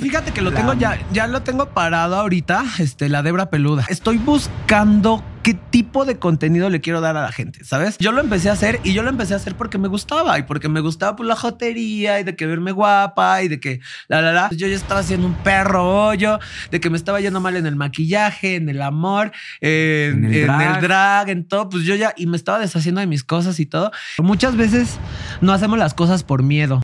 [0.00, 3.86] Fíjate que lo tengo ya, ya lo tengo parado ahorita, este, la debra peluda.
[3.88, 7.96] Estoy buscando qué tipo de contenido le quiero dar a la gente, ¿sabes?
[7.98, 10.42] Yo lo empecé a hacer y yo lo empecé a hacer porque me gustaba y
[10.42, 13.78] porque me gustaba pues la jotería y de que verme guapa y de que
[14.08, 14.50] la la la.
[14.50, 16.40] Yo ya estaba haciendo un perro hoyo,
[16.72, 19.30] de que me estaba yendo mal en el maquillaje, en el amor,
[19.60, 20.74] en, En el en drag.
[20.74, 23.66] el drag, en todo, pues yo ya y me estaba deshaciendo de mis cosas y
[23.66, 23.92] todo.
[24.18, 24.98] Muchas veces
[25.40, 26.82] no hacemos las cosas por miedo.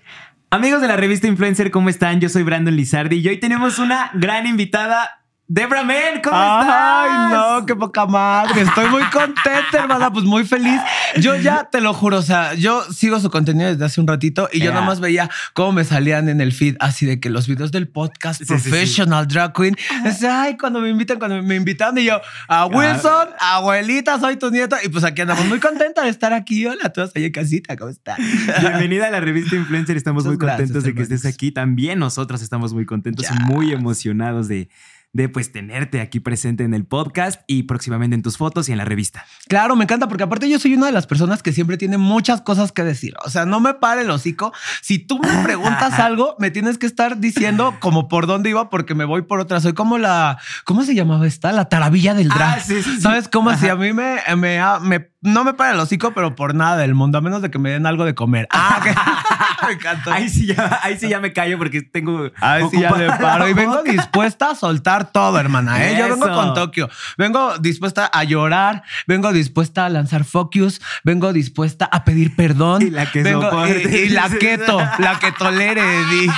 [0.53, 2.21] Amigos de la revista Influencer, ¿cómo están?
[2.21, 5.20] Yo soy Brandon Lizardi y hoy tenemos una gran invitada,
[5.53, 6.21] Debra Men.
[6.23, 6.69] ¿Cómo estás?
[6.71, 8.61] Ay, no, qué poca madre.
[8.63, 10.81] Estoy muy contenta, hermana, pues muy feliz.
[11.19, 14.49] Yo ya te lo juro, o sea, yo sigo su contenido desde hace un ratito
[14.53, 14.75] y yo Ya.
[14.75, 17.89] nada más veía cómo me salían en el feed, así de que los videos del
[17.89, 18.71] podcast Sí, sí, sí.
[18.71, 19.77] Professional Drag Queen.
[20.05, 24.53] Es, ay, cuando me invitan, cuando me invitan y yo, a Wilson, abuelita, soy tu
[24.53, 24.77] nieto.
[24.85, 26.65] Y pues aquí andamos muy contenta de estar aquí.
[26.67, 28.19] Hola a todos ahí en casita, ¿cómo están?
[28.61, 29.97] Bienvenida a la revista Influencer.
[29.97, 31.51] Estamos Muchas muy contentos gracias, de que estés aquí.
[31.51, 33.35] También nosotros estamos muy contentos Ya.
[33.35, 34.69] y muy emocionados de,
[35.13, 38.79] de pues tenerte aquí presente en el podcast y próximamente en tus fotos y en
[38.79, 39.25] la revista.
[39.49, 42.41] Claro, me encanta porque aparte yo soy una de las personas que siempre tiene muchas
[42.43, 43.15] cosas que decir.
[43.25, 44.53] O sea, no me pare el hocico.
[44.83, 48.95] Si tú me preguntas algo, me tienes que estar diciendo como por dónde iba porque
[48.95, 49.61] me voy por otra.
[49.61, 51.51] Soy como la, ¿cómo se llamaba esta?
[51.53, 52.59] La taravilla del drag.
[52.59, 53.01] Ah, sí, sí, sí.
[53.01, 53.51] ¿Sabes cómo?
[53.57, 53.73] Si Ajá.
[53.73, 57.19] a mí me, me, me- no me para el hocico, pero por nada del mundo,
[57.19, 58.49] a menos de que me den algo de comer.
[58.51, 58.95] Ah, que
[59.67, 60.13] me encantó.
[60.13, 62.31] Ahí sí, ya, ahí sí ya me callo porque tengo.
[62.41, 63.49] Ay, sí, ya le paro.
[63.49, 65.85] Y vengo dispuesta a soltar todo, hermana.
[65.85, 65.97] ¿eh?
[65.99, 66.89] Yo vengo con Tokio.
[67.19, 68.83] Vengo dispuesta a llorar.
[69.07, 70.81] Vengo dispuesta a lanzar focus.
[71.05, 72.83] Vengo dispuesta a pedir perdón.
[72.83, 73.91] Y la que vengo, soporte.
[73.91, 74.79] y, y la keto.
[74.99, 75.83] La que tolere.
[76.07, 76.29] di.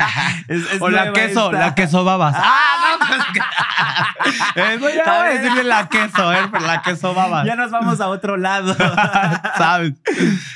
[0.48, 1.46] Es- es o la queso.
[1.46, 1.58] esta.
[1.66, 2.34] La queso babas.
[2.36, 3.20] Ah, no, pues
[4.54, 6.38] Eso ya voy a decirle la queso, ¿eh?
[6.50, 7.46] Pero la queso babas.
[7.46, 8.74] Ya nos vamos a otro lado.
[9.58, 9.92] ¿Sabes?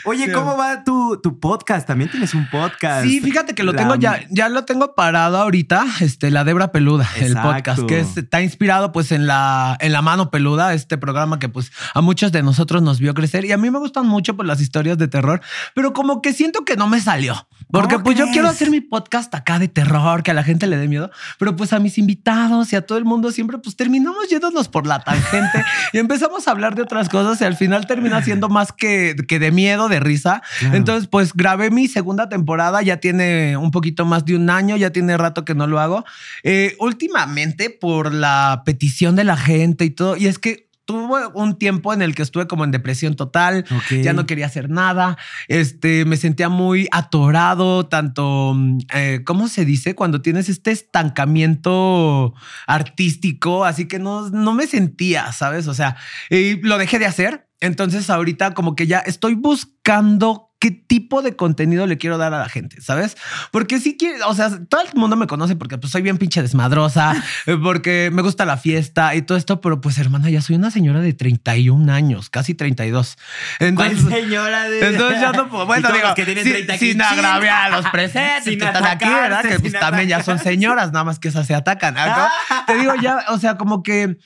[0.05, 0.33] Oye.
[0.33, 1.86] ¿cómo va tu, tu podcast?
[1.86, 3.05] También tienes un podcast.
[3.06, 6.73] Sí, fíjate que lo La- tengo ya, ya lo tengo parado ahorita, este, la Debra
[6.73, 10.98] Peluda, el podcast, que es- está inspirado pues en la, en la mano peluda, este
[10.98, 14.07] programa que pues a muchos de nosotros nos vio crecer y a mí me gustan
[14.07, 15.41] mucho pues las historias de terror,
[15.74, 18.80] pero como que siento que no me salió, porque ¿Cómo pues yo quiero hacer mi
[18.80, 21.98] podcast acá de terror, que a la gente le dé miedo, pero pues a mis
[21.98, 26.47] invitados y a todo el mundo siempre pues terminamos yéndonos por la tangente y empezamos
[26.47, 29.89] a hablar de otras cosas y al final termina siendo más que, que de miedo,
[29.89, 30.42] de risa.
[30.58, 30.77] Claro.
[30.77, 34.91] Entonces, pues grabé mi segunda temporada, ya tiene un poquito más de un año, ya
[34.91, 36.05] tiene rato que no lo hago.
[36.42, 41.58] Eh, últimamente, por la petición de la gente y todo, y es que tuve un
[41.58, 45.17] tiempo en el que estuve como en depresión total, ya no quería hacer nada,
[45.48, 48.56] este, me sentía muy atorado, tanto,
[48.94, 49.94] eh, ¿cómo se dice?
[49.94, 52.34] Cuando tienes este estancamiento
[52.67, 55.67] artístico, así que no, no me sentía, ¿sabes?
[55.68, 55.96] O sea,
[56.30, 61.36] y lo dejé de hacer, entonces ahorita como que ya estoy buscando qué tipo de
[61.36, 63.19] contenido le quiero dar a la gente, ¿sabes?
[63.51, 66.41] Porque sí quiero, o sea, todo el mundo me conoce porque pues soy bien pinche
[66.41, 67.14] desmadrosa,
[67.47, 70.70] eh, porque me gusta la fiesta y todo esto, pero pues hermana, ya soy una
[70.70, 73.19] señora de 31 años, casi 32.
[73.58, 74.89] ¿Cuál Entonces, señora de.?
[74.89, 75.67] entonces ya no puedo.
[75.67, 77.03] Bueno, digo, que tienen sin- 30 aquí, sin chin.
[77.03, 79.42] agraviar a los presentes Sin que están aquí, ¿verdad?
[79.42, 81.95] Que pues sin también ya son señoras, nada más que esas se atacan.
[82.67, 84.17] Te digo ya, o sea, como que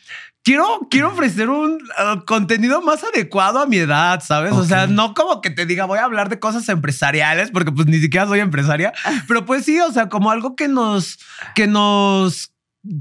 [0.42, 4.52] quiero, quiero ofrecer un uh, contenido más adecuado a mi edad, ¿sabes?
[4.52, 7.86] O sea, no como que te diga voy a hablar de cosas empresariales, porque pues
[7.86, 8.92] ni siquiera soy empresaria,
[9.28, 11.18] pero pues sí, o sea, como algo que nos,
[11.54, 12.52] que nos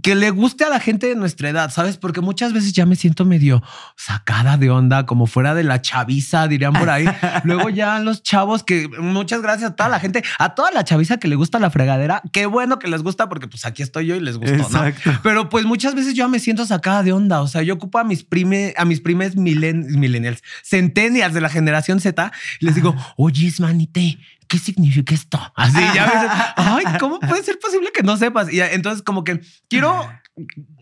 [0.03, 1.97] que le guste a la gente de nuestra edad, ¿sabes?
[1.97, 3.63] Porque muchas veces ya me siento medio
[3.95, 7.05] sacada de onda, como fuera de la chaviza, dirían por ahí.
[7.43, 11.17] Luego ya los chavos que muchas gracias a toda la gente, a toda la chaviza
[11.17, 14.15] que le gusta la fregadera, qué bueno que les gusta porque pues aquí estoy yo
[14.15, 15.11] y les gustó, Exacto.
[15.11, 15.19] ¿no?
[15.23, 18.03] Pero pues muchas veces yo me siento sacada de onda, o sea, yo ocupo a
[18.03, 22.95] mis prime, a mis primes milen- millennials, centennials de la generación Z, y les digo,
[23.15, 25.39] oye, manite, ¿qué significa esto?
[25.55, 28.51] Así ya ay, ¿cómo puede ser posible que no sepas?
[28.51, 30.09] Y entonces como que quiero,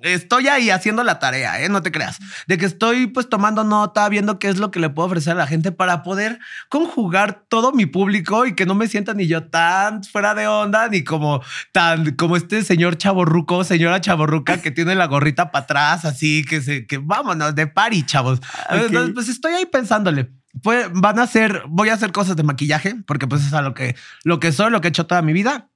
[0.02, 1.70] estoy ahí haciendo la tarea, ¿eh?
[1.70, 4.90] No te creas, de que estoy pues tomando nota, viendo qué es lo que le
[4.90, 6.40] puedo ofrecer a la gente para poder
[6.70, 10.88] conjugar todo mi público y que no me sienta ni yo tan fuera de onda,
[10.90, 16.06] ni como tan, como este señor chaborruco, señora chaborruca que tiene la gorrita para atrás,
[16.06, 18.40] así que se, que vámonos de party, chavos.
[18.70, 20.32] Entonces, pues estoy ahí pensándole.
[20.62, 23.74] Pues van a hacer, voy a hacer cosas de maquillaje, porque pues es a lo
[23.74, 25.70] que, lo que soy, lo que he hecho toda mi vida.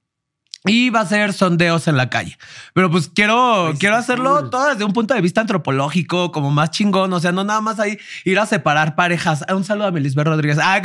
[0.66, 2.36] Y va a ser sondeos en la calle.
[2.74, 4.50] Pero pues quiero, quiero sí, hacerlo cool.
[4.50, 7.10] todo desde un punto de vista antropológico, como más chingón.
[7.14, 7.96] O sea, no nada más ahí
[8.26, 9.42] ir a separar parejas.
[9.48, 10.58] Ah, Un saludo a Melisbeth Rodríguez.
[10.62, 10.80] Ah,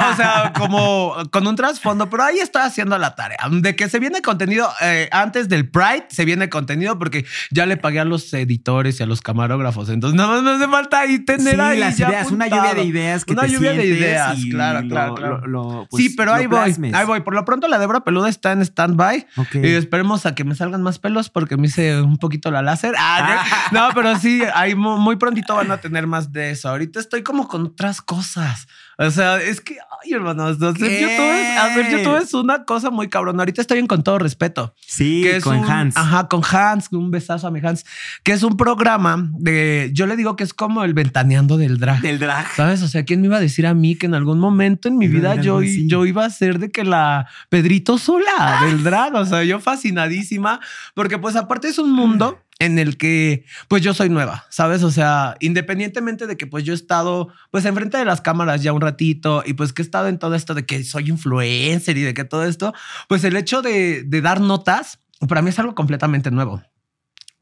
[0.00, 3.36] no, o sea, como con un trasfondo, pero ahí estoy haciendo la tarea.
[3.50, 7.76] De que se viene contenido eh, antes del Pride, se viene contenido porque ya le
[7.76, 9.90] pagué a los editores y a los camarógrafos.
[9.90, 12.72] Entonces, nada más me hace falta ahí tener Sí, ahí las ya ideas, una lluvia
[12.74, 15.38] de ideas que Una te lluvia de ideas, claro, lo- claro, claro.
[15.40, 16.94] lo- lo, pues, sí, pero ahí voy, plasmes.
[16.94, 17.20] ahí voy.
[17.20, 19.26] Por lo pronto la Debra Peluda está en stand-by bye.
[19.36, 19.54] Ok.
[19.56, 22.94] Y esperemos a que me salgan más pelos porque me hice un poquito la láser.
[22.98, 26.68] Ah, no, No, pero sí, ahí mu- muy prontito van a tener más de eso.
[26.68, 28.66] Ahorita estoy como con otras cosas.
[28.98, 30.74] O sea, es que, ay, hermanos, hacer.
[31.00, 33.38] YouTube, es, hacer YouTube es una cosa muy cabrón.
[33.40, 34.74] Ahorita estoy en con todo respeto.
[34.86, 35.96] Sí, que es con un- Hans.
[35.96, 37.84] Ajá, con Hans, un besazo a mi Hans,
[38.22, 42.00] que es un programa de, yo le digo que es como el ventaneando del drag.
[42.02, 42.46] Del drag.
[42.54, 42.82] ¿Sabes?
[42.82, 45.08] O sea, ¿quién me iba a decir a mí que en algún momento en mi
[45.08, 48.91] vida yo, yo iba a ser de que la Pedrito sola del drag?
[48.92, 50.60] O sea, yo fascinadísima,
[50.94, 54.82] porque pues aparte es un mundo en el que pues yo soy nueva, ¿sabes?
[54.82, 58.72] O sea, independientemente de que pues yo he estado pues enfrente de las cámaras ya
[58.72, 62.02] un ratito y pues que he estado en todo esto de que soy influencer y
[62.02, 62.72] de que todo esto,
[63.08, 66.62] pues el hecho de, de dar notas para mí es algo completamente nuevo.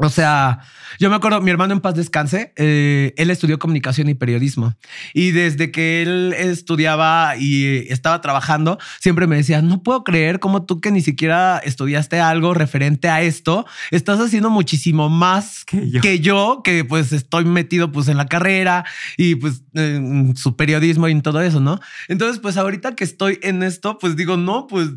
[0.02, 0.60] O sea,
[0.98, 4.74] yo me acuerdo, mi hermano en paz descanse, eh, él estudió comunicación y periodismo.
[5.14, 10.40] Y desde que él estudiaba y eh, estaba trabajando, siempre me decía, no puedo creer
[10.40, 15.90] cómo tú que ni siquiera estudiaste algo referente a esto, estás haciendo muchísimo más Que
[15.90, 16.00] yo.
[16.00, 18.84] que yo, que pues estoy metido pues en la carrera
[19.16, 21.78] y pues en su periodismo y en todo eso, ¿no?
[22.08, 24.88] Entonces, pues ahorita que estoy en esto, pues digo, no, pues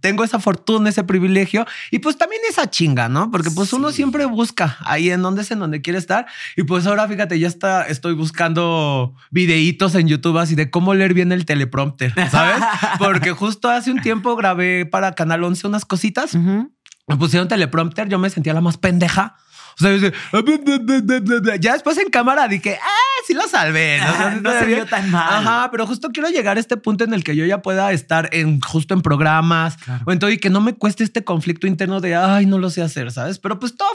[0.00, 3.30] tengo esa fortuna, ese privilegio y pues también esa chinga, ¿no?
[3.30, 3.96] Porque pues uno Sí.
[3.96, 7.48] siempre busca ahí en donde es en donde quiere estar y pues ahora fíjate, ya
[7.48, 12.62] está, estoy buscando videitos en YouTube así de cómo leer bien el teleprompter, ¿sabes?
[12.98, 16.36] Porque justo hace un tiempo grabé para Canal 11 unas cositas
[17.08, 19.36] me pusieron teleprompter, yo me sentía la más pendeja.
[19.78, 24.00] O sea, yo decía, ya después en cámara dije, ah, sí lo salvé.
[24.00, 24.40] ¿no?
[24.40, 25.46] No se vio tan mal.
[25.46, 28.28] Ajá, pero justo quiero llegar a este punto en el que yo ya pueda estar
[28.32, 30.04] en justo en programas Claro.
[30.06, 32.70] o en todo y que no me cueste este conflicto interno de, ay, no lo
[32.70, 33.38] sé hacer, ¿sabes?
[33.38, 33.88] Pero pues todo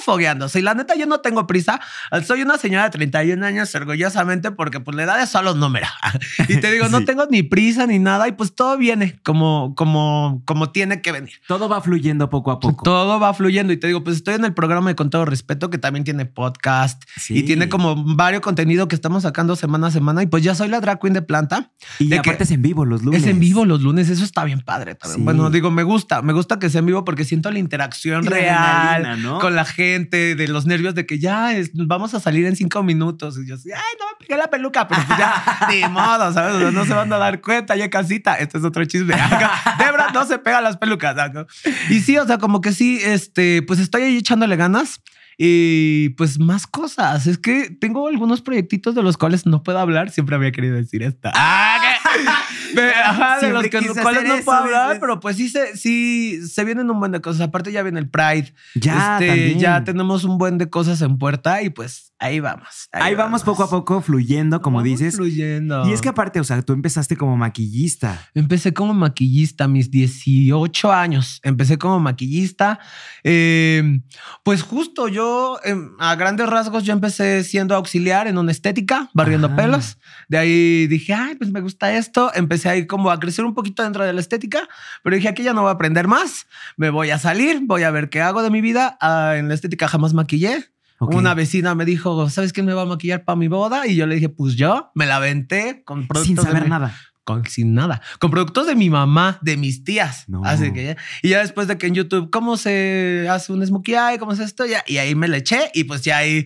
[0.50, 1.80] sea, y la neta, yo no tengo prisa.
[2.26, 5.88] Soy una señora de 31 años orgullosamente porque pues la edad es solo número.
[6.48, 10.42] y te digo, no tengo ni prisa ni nada y pues todo viene como, como,
[10.46, 11.34] como tiene que venir.
[11.48, 12.84] Todo va fluyendo poco a poco.
[12.84, 15.71] Todo va fluyendo y te digo, pues estoy en el programa de Con todo respeto
[15.72, 17.40] que también tiene podcast Sí.
[17.40, 20.68] y tiene como varios contenido que estamos sacando semana a semana y pues ya soy
[20.68, 21.72] la drag queen de planta.
[21.98, 23.24] Y de aparte que- es en vivo los lunes.
[23.24, 24.98] Es en vivo los lunes, eso está bien padre.
[25.04, 25.16] Sí.
[25.22, 28.30] Bueno, digo, me gusta, me gusta que sea en vivo porque siento la interacción la
[28.32, 32.56] real con la gente, de los nervios de que ya es- vamos a salir en
[32.56, 35.34] cinco minutos y yo así, ay, no me pegué la peluca, pero pues ya,
[35.72, 36.56] ni modo, ¿sabes?
[36.56, 38.36] O sea, no se van a dar cuenta ya casita.
[38.36, 39.16] Este es otro chisme.
[39.80, 41.16] Debra no se pega las pelucas.
[41.34, 41.46] ¿no?
[41.90, 45.02] Y sí, o sea, como que sí, este, pues estoy ahí echándole ganas.
[45.38, 47.28] Y pues más cosas.
[47.28, 50.12] Es que tengo algunos proyectitos de los cuales no puedo hablar.
[50.12, 51.32] Siempre había querido decir esta.
[51.34, 51.71] Ah,
[52.76, 56.40] Ve, Ajá, de los que cuales no puedo eso, hablar, pero pues sí se, sí
[56.48, 57.42] se vienen un buen de cosas.
[57.42, 58.54] Aparte ya viene el Pride.
[58.76, 59.60] Ya, Este, también.
[59.60, 62.88] ya tenemos un buen de cosas en puerta y pues ahí vamos.
[62.94, 65.16] Ahí vamos poco a poco fluyendo, como Vamos dices.
[65.18, 65.86] Fluyendo.
[65.90, 68.30] Y es que aparte, o sea, tú empezaste como maquillista.
[68.34, 71.42] Empecé como maquillista a mis 18 años.
[71.44, 72.80] Empecé como maquillista.
[73.26, 74.00] Eh,
[74.44, 79.48] pues justo yo, em, a grandes rasgos, yo empecé siendo auxiliar en una estética, barriendo
[79.48, 79.56] Ajá.
[79.58, 79.98] pelos.
[80.30, 82.32] De ahí dije, ay, pues me gusta esto.
[82.36, 84.68] Empecé ahí como a crecer un poquito dentro de la estética,
[85.04, 86.48] pero dije, aquí ya no voy a aprender más.
[86.76, 88.98] Me voy a salir, voy a ver qué hago de mi vida.
[89.00, 90.66] Ah, en la estética jamás maquillé.
[91.00, 93.88] Una vecina me dijo, ¿sabes quién me va a maquillar para mi boda?
[93.88, 96.70] Y yo le dije, pues yo me la aventé con productos Sin de saber mi-
[96.70, 96.96] nada.
[97.24, 100.26] con sin nada, con productos de mi mamá, de mis tías.
[100.28, 100.42] No.
[100.46, 103.96] Así que ya, y ya después de que en YouTube, ¿cómo se hace un smokey
[103.96, 104.20] eye?
[104.20, 104.64] ¿Cómo se esto?
[104.68, 106.46] Ya, y ahí me le eché y pues ya ahí,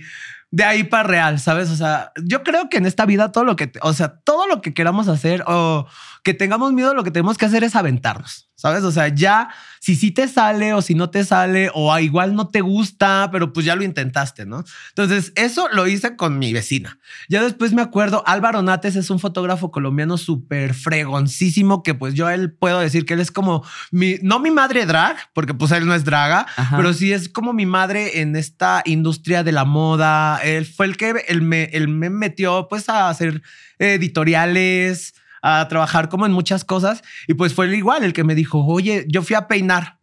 [0.52, 1.70] de ahí para real, ¿sabes?
[1.70, 4.62] O sea, yo creo que en esta vida todo lo que, o sea, todo lo
[4.62, 5.88] que queramos hacer o
[6.26, 8.84] que tengamos miedo, lo que tenemos que hacer es aventarnos, ¿sabes?
[8.84, 12.34] O sea, ya, si sí te sale o si no te sale o a igual
[12.34, 14.64] no te gusta, pero pues ya lo intentaste, ¿no?
[14.90, 16.98] Entonces, eso lo hice con mi vecina.
[17.30, 22.26] Ya después me acuerdo, Álvaro Nates es un fotógrafo colombiano súper fregoncísimo que pues yo
[22.26, 25.72] a él puedo decir que él es como mi, no mi madre drag, porque pues
[25.74, 26.76] él no es draga, Ajá.
[26.76, 30.40] pero sí es como mi madre en esta industria de la moda.
[30.44, 33.44] Él fue el que él me, él me metió pues a hacer
[33.78, 35.14] editoriales,
[35.48, 38.66] a trabajar como en muchas cosas y pues fue él igual el que me dijo,
[38.66, 40.00] oye, yo fui a peinar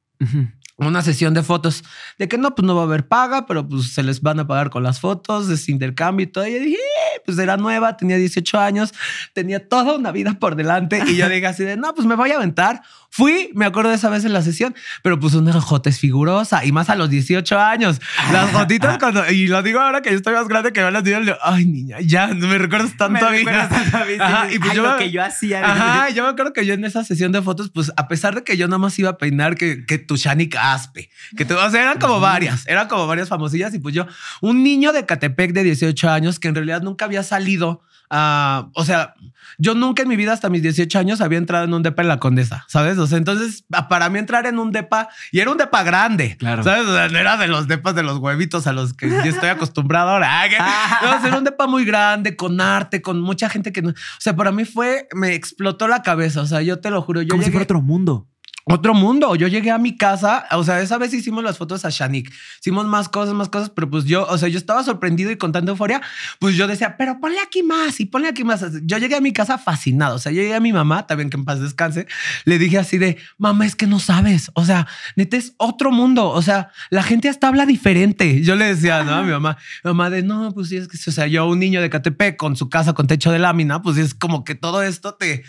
[0.76, 1.82] una sesión de fotos
[2.18, 4.46] de que no, pues no va a haber paga, pero pues se les van a
[4.46, 6.46] pagar con las fotos, es intercambio y todo.
[6.46, 8.92] Y yo dije, "Eh", pues era nueva, tenía 18 años,
[9.32, 11.02] tenía toda una vida por delante.
[11.08, 12.82] Y yo dije así de, no, pues me voy a aventar.
[13.14, 16.64] Fui, me acuerdo de esa vez en la sesión, pero pues una jota es figurosa
[16.64, 18.00] y más a los 18 años.
[18.33, 21.04] Las fotitos cuando, y lo digo ahora que yo estoy más grande que me las
[21.04, 23.45] digo, ay niña, ya no me recuerdas tanto Me a mí.
[23.50, 24.19] a mí, sí.
[24.19, 25.62] Ajá, y pues Ay, yo lo me- que yo hacía.
[25.62, 28.45] Ajá, yo me acuerdo que yo en esa sesión de fotos, pues a pesar de
[28.45, 31.71] que yo nada más iba a peinar que, que tu Shani Caspe, que te, o
[31.71, 34.07] sea, eran como varias, eran como varias famosillas y pues yo,
[34.40, 37.83] un niño de Catepec de 18 años que en realidad nunca había salido
[38.14, 39.14] a, o sea,
[39.57, 42.09] yo nunca en mi vida hasta mis 18 años había entrado en un depa en
[42.09, 42.99] la Condesa, ¿sabes?
[42.99, 46.62] O sea, entonces para mí entrar en un depa y era un depa grande, Claro.
[46.62, 46.87] ¿sabes?
[46.87, 49.49] O sea, no era de los depas de los huevitos a los que yo estoy
[49.49, 50.28] acostumbrado ahora.
[50.61, 53.95] Ah, no, era un depa muy grande, con arte, con mucha gente que no, o
[54.19, 57.28] sea, para mí fue, me explotó la cabeza, o sea, yo te lo juro, yo
[57.28, 58.28] Como si llegué fuera otro mundo.
[58.64, 59.35] Otro mundo.
[59.35, 62.87] Yo llegué a mi casa, o sea, esa vez hicimos las fotos a Shanik, hicimos
[62.87, 65.71] más cosas, más cosas, pero pues yo, o sea, yo estaba sorprendido y con tanta
[65.71, 66.00] euforia,
[66.38, 68.64] pues yo decía, pero ponle aquí más y ponle aquí más.
[68.85, 71.37] Yo llegué a mi casa fascinado, o sea, yo llegué a mi mamá, también que
[71.37, 72.07] en paz descanse,
[72.45, 76.28] le dije así de, mamá, es que no sabes, o sea, neta es otro mundo,
[76.28, 78.42] o sea, la gente hasta habla diferente.
[78.42, 80.99] Yo le decía, no, a mi mamá, mi mamá de, no, pues sí, es que,
[81.11, 83.97] o sea, yo un niño de Catepec con su casa con techo de lámina, pues
[83.97, 85.45] es como que todo esto te,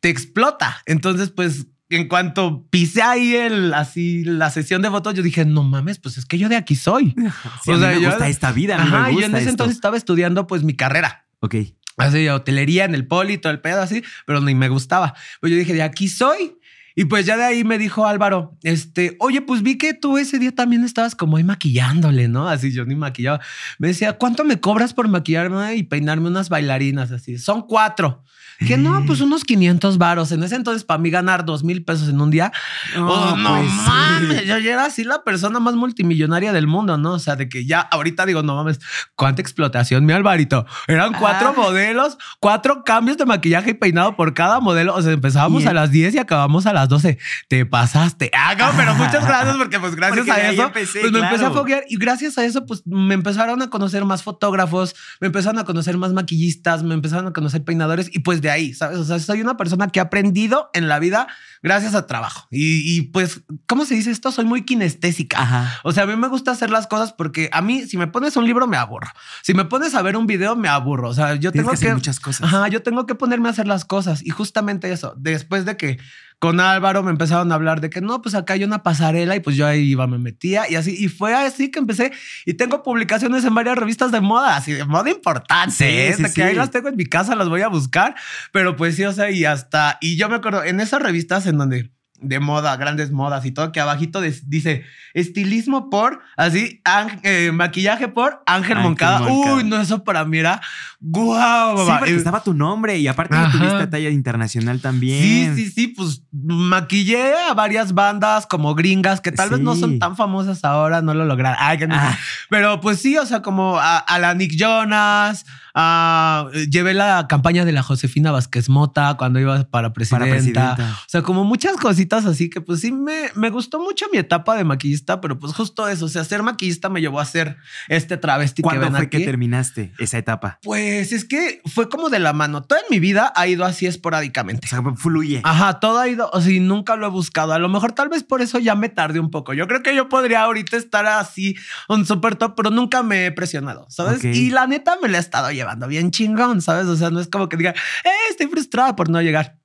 [0.00, 0.82] te explota.
[0.86, 5.62] Entonces, pues en cuanto pisé ahí el, así la sesión de fotos, yo dije, no
[5.62, 7.14] mames, pues es que yo de aquí soy.
[7.64, 8.76] Sí, O a mí sea, me yo- gusta esta vida.
[8.76, 9.50] A mí Ajá, me y gusta yo en ese esto.
[9.50, 11.26] entonces estaba estudiando pues mi carrera.
[11.40, 11.56] Ok.
[11.96, 15.14] Así, hotelería en el poli, todo el pedo así, pero ni me gustaba.
[15.40, 16.56] Pues yo dije, de aquí soy.
[16.96, 20.38] Y pues ya de ahí me dijo Álvaro, este, oye, pues vi que tú ese
[20.38, 22.48] día también estabas como ahí maquillándole, ¿no?
[22.48, 23.40] Así yo ni maquillaba.
[23.78, 27.36] Me decía, ¿cuánto me cobras por maquillarme y peinarme unas bailarinas así?
[27.38, 28.22] Son cuatro.
[28.58, 30.32] Que no, pues unos 500 varos.
[30.32, 32.52] En ese entonces, para mí ganar dos mil pesos en un día,
[32.96, 33.76] oh, no pues sí.
[33.86, 34.44] mames.
[34.46, 37.12] Yo ya era así la persona más multimillonaria del mundo, ¿no?
[37.12, 38.80] O sea, de que ya ahorita digo, no mames,
[39.16, 40.66] cuánta explotación, mi Alvarito.
[40.86, 41.54] Eran cuatro Ah.
[41.56, 44.94] modelos, cuatro cambios de maquillaje y peinado por cada modelo.
[44.94, 47.18] O sea, empezábamos a las 10 y acabamos a las 12.
[47.48, 48.30] Te pasaste.
[48.36, 51.34] Ah, no, pero muchas gracias porque pues gracias Porque a eso empecé, pues me empecé
[51.34, 51.54] a claro.
[51.54, 55.64] foguear y gracias a eso pues me empezaron a conocer más fotógrafos, me empezaron a
[55.64, 58.98] conocer más maquillistas, me empezaron a conocer peinadores y pues de ahí, ¿sabes?
[58.98, 61.26] O sea, soy una persona que ha aprendido en la vida
[61.62, 62.46] gracias a trabajo.
[62.50, 64.30] Y, y, pues, ¿cómo se dice esto?
[64.30, 65.40] Soy muy kinestésica.
[65.40, 65.80] Ajá.
[65.82, 68.36] O sea, a mí me gusta hacer las cosas porque a mí, si me pones
[68.36, 69.08] un libro, me aburro.
[69.42, 71.08] Si me pones a ver un video, me aburro.
[71.08, 71.86] O sea, yo Tienes tengo que que.
[71.86, 72.46] hacer muchas cosas.
[72.46, 74.22] Ajá, yo tengo que ponerme a hacer las cosas.
[74.22, 75.98] Y justamente eso, después de que
[76.44, 79.40] con Álvaro me empezaron a hablar de que no, pues acá hay una pasarela y
[79.40, 80.94] pues yo ahí iba, me metía y así.
[80.94, 82.12] Y fue así que empecé
[82.44, 85.74] y tengo publicaciones en varias revistas de moda, así de moda importante.
[85.74, 86.14] Sí, ¿eh?
[86.14, 88.14] sí, que ahí las tengo en mi casa, las voy a buscar.
[88.52, 91.56] Pero pues sí, o sea, y hasta, y yo me acuerdo en esas revistas en
[91.56, 96.80] donde de moda, grandes modas y todo, que abajito dice estilismo por, así,
[97.22, 99.20] eh, maquillaje por Ángel Moncada.
[99.20, 99.54] Moncada.
[99.56, 100.60] Uy, no, eso para mí era
[101.00, 101.78] guau.
[101.78, 103.52] Sí, porque Eh, estaba tu nombre y aparte Ajá.
[103.56, 105.54] tuviste talla internacional Sí, también.
[105.56, 109.80] sí, sí, pues maquillé a varias bandas como gringas que tal vez no Sí.
[109.80, 111.58] son tan famosas ahora, no lo lograron.
[111.60, 111.94] Ay, que no.
[111.96, 112.16] Ah.
[112.48, 115.44] Pero pues sí, o sea, como a, a la Nick Jonas,
[115.74, 120.24] a- llevé la campaña de la Josefina Vázquez Mota cuando iba para presidenta.
[120.24, 120.76] Para presidenta.
[121.02, 124.56] O sea, como muchas cositas así que pues sí me, me gustó mucho mi etapa
[124.56, 127.56] de maquillista, pero pues justo eso, o sea, ser maquillista me llevó a ser
[127.88, 129.18] este travesti que ¿Cuándo ven fue aquí.
[129.18, 130.58] que terminaste esa etapa?
[130.62, 132.62] Pues es que fue como de la mano.
[132.62, 134.66] Toda en mi vida ha ido así esporádicamente.
[134.66, 135.40] O sea, fluye.
[135.44, 137.52] Ajá, todo ha ido, o sea, nunca lo he buscado.
[137.52, 139.54] A lo mejor tal vez por eso ya me tardé un poco.
[139.54, 141.56] Yo creo que yo podría ahorita estar así,
[141.88, 144.18] un super top, pero nunca me he presionado, ¿sabes?
[144.18, 144.24] Ok.
[144.26, 146.86] Y la neta me la he estado llevando bien chingón, ¿sabes?
[146.86, 147.70] O sea, no es como que diga,
[148.04, 149.58] eh, estoy frustrada por no llegar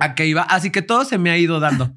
[0.00, 0.42] a que iba.
[0.42, 1.94] Así que todo se me ha ido dando.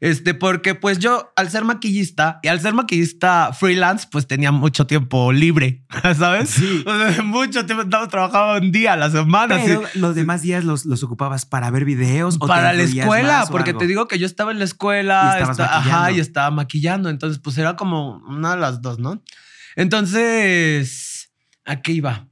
[0.00, 4.86] Este, porque pues yo al ser maquillista y al ser maquillista freelance, pues tenía mucho
[4.86, 5.84] tiempo libre,
[6.16, 6.50] ¿sabes?
[6.50, 6.84] Sí.
[6.86, 9.58] O sea, mucho tiempo estaba trabajando un día a la semana.
[9.64, 13.70] Pero los demás días los, los ocupabas para ver videos o para la escuela, porque
[13.70, 13.80] algo?
[13.80, 17.76] te digo que yo estaba en la escuela, ajá, y estaba maquillando, entonces pues era
[17.76, 19.22] como una de las dos, ¿no?
[19.76, 21.30] Entonces,
[21.64, 22.28] ¿a qué iba?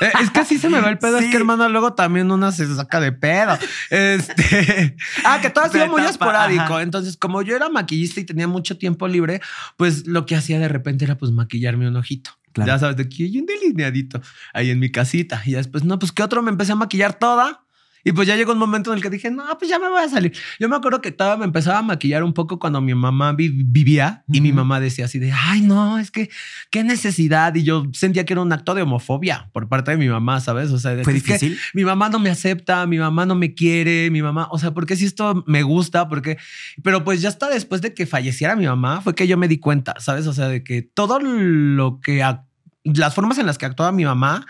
[0.00, 2.52] Eh, Es que así se me va el pedo, es que hermano, luego también una
[2.52, 3.58] se saca de pedo.
[3.90, 6.62] Este, ah, que todo ha sido muy esporádico.
[6.62, 6.82] ajá.
[6.82, 9.40] Entonces, como yo era maquillista y tenía mucho tiempo libre,
[9.76, 12.30] pues lo que hacía de repente era pues maquillarme un ojito.
[12.52, 12.72] Claro.
[12.72, 14.20] Ya sabes, de que hay un delineadito
[14.52, 15.42] ahí en mi casita.
[15.44, 17.62] Y después, no, pues qué otro me empecé a maquillar toda.
[18.08, 20.02] Y pues ya llegó un momento en el que dije, no, pues ya me voy
[20.02, 20.32] a salir.
[20.58, 23.62] Yo me acuerdo que todavía me empezaba a maquillar un poco cuando mi mamá vi-
[23.64, 24.56] vivía y mi Ujú.
[24.56, 26.30] mamá decía así de, ay, no, es que
[26.70, 27.54] qué necesidad.
[27.54, 30.70] Y yo sentía que era un acto de homofobia por parte de mi mamá, ¿sabes?
[30.70, 31.58] O sea, de ¿Fue es que difícil?
[31.74, 34.96] mi mamá no me acepta, mi mamá no me quiere, mi mamá, o sea, porque
[34.96, 36.38] si esto me gusta, porque,
[36.82, 39.58] pero pues ya hasta después de que falleciera mi mamá, fue que yo me di
[39.58, 40.26] cuenta, ¿sabes?
[40.26, 42.24] O sea, de que todo lo que,
[42.84, 44.46] las formas en las que actuaba mi mamá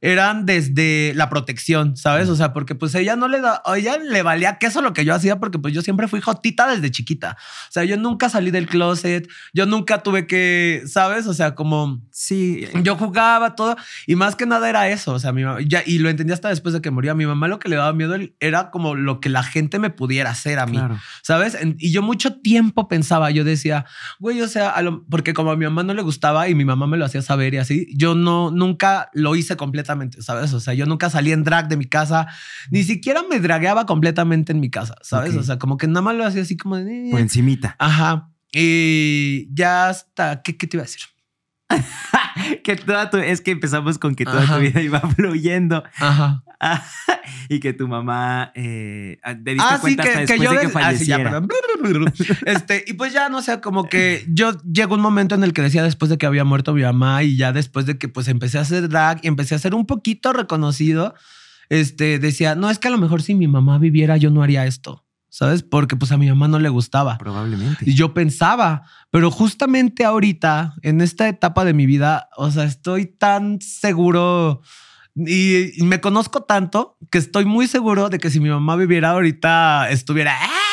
[0.00, 2.28] eran desde la protección, ¿sabes?
[2.28, 5.04] O sea, porque pues ella no le da, a ella le valía queso lo que
[5.04, 7.36] yo hacía porque pues yo siempre fui jotita desde chiquita.
[7.68, 11.26] O sea, yo nunca salí del closet, yo nunca tuve que, ¿sabes?
[11.26, 12.66] O sea, como Sí.
[12.82, 13.76] yo jugaba todo
[14.06, 15.12] y más que nada era eso.
[15.14, 17.12] O sea, mi mamá, ya, y lo entendí hasta después de que murió.
[17.12, 19.90] A mi mamá lo que le daba miedo era como lo que la gente me
[19.90, 20.98] pudiera hacer a mí, Claro.
[21.22, 21.56] ¿sabes?
[21.78, 23.86] Y yo mucho tiempo pensaba, yo decía,
[24.18, 26.64] güey, o sea, a lo- porque como a mi mamá no le gustaba y mi
[26.64, 30.52] mamá me lo hacía saber y así, yo no, nunca lo hice completamente completamente, ¿sabes?
[30.52, 32.26] O sea, yo nunca salí en drag de mi casa,
[32.70, 35.34] ni siquiera me dragueaba completamente en mi casa, ¿sabes?
[35.36, 37.08] O sea, como que nada más lo hacía así como de...
[37.10, 37.76] Por encimita.
[37.78, 38.30] Ajá.
[38.52, 41.02] Y ya hasta, ¿qué, qué te iba a decir?
[42.64, 44.56] que toda tu, es que empezamos con que toda Ajá.
[44.56, 46.42] tu vida iba fluyendo Ajá.
[47.48, 50.52] y que tu mamá eh, te diste Ah, sí, cuenta hasta que, después que yo
[50.52, 51.42] de que ah, sí, ya, falleciera.
[52.46, 55.62] Este, y pues ya no sé, como que yo llegó un momento en el que
[55.62, 58.58] decía después de que había muerto mi mamá y ya después de que pues empecé
[58.58, 61.14] a hacer drag y empecé a ser un poquito reconocido,
[61.68, 64.66] este, decía, no, es que a lo mejor si mi mamá viviera yo no haría
[64.66, 65.62] esto, ¿sabes?
[65.62, 67.18] Porque pues a mi mamá no le gustaba.
[67.18, 67.84] Probablemente.
[67.88, 73.06] Y yo pensaba, pero justamente ahorita, en esta etapa de mi vida, o sea, estoy
[73.06, 74.62] tan seguro
[75.14, 79.10] y, y me conozco tanto que estoy muy seguro de que si mi mamá viviera
[79.10, 80.66] ahorita, estuviera, ¡ah!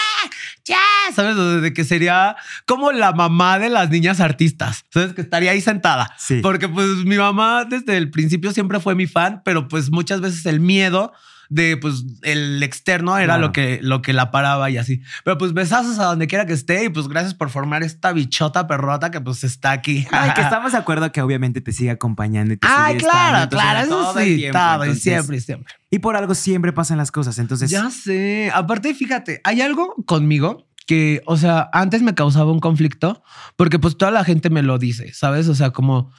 [0.65, 0.77] ¡Ya!
[1.13, 1.35] ¿Sabes?
[1.35, 5.13] O sea, De que sería como la mamá de las niñas artistas, ¿sabes?
[5.13, 6.13] Que estaría ahí sentada.
[6.17, 6.39] Sí.
[6.41, 10.45] Porque pues mi mamá desde el principio siempre fue mi fan, pero pues muchas veces
[10.45, 11.11] el miedo
[11.53, 13.41] de pues el externo era Claro.
[13.47, 15.01] lo que lo que la paraba y así.
[15.23, 18.67] Pero pues besazos a donde quiera que esté y pues gracias por formar esta bichota
[18.67, 20.07] perrota que pues está aquí.
[20.11, 23.37] Ay, que estamos de acuerdo que obviamente te sigue acompañando y te Ay, sigue claro,
[23.43, 25.73] estando, claro, eso todo sí, tiempo, todo, y siempre, siempre.
[25.91, 27.37] Y por algo siempre pasan las cosas.
[27.39, 28.49] Entonces, Ya sé.
[28.53, 33.23] Aparte, fíjate, hay algo conmigo que, o sea, antes me causaba un conflicto
[33.55, 35.47] porque pues toda la gente me lo dice, ¿sabes?
[35.47, 36.11] O sea, como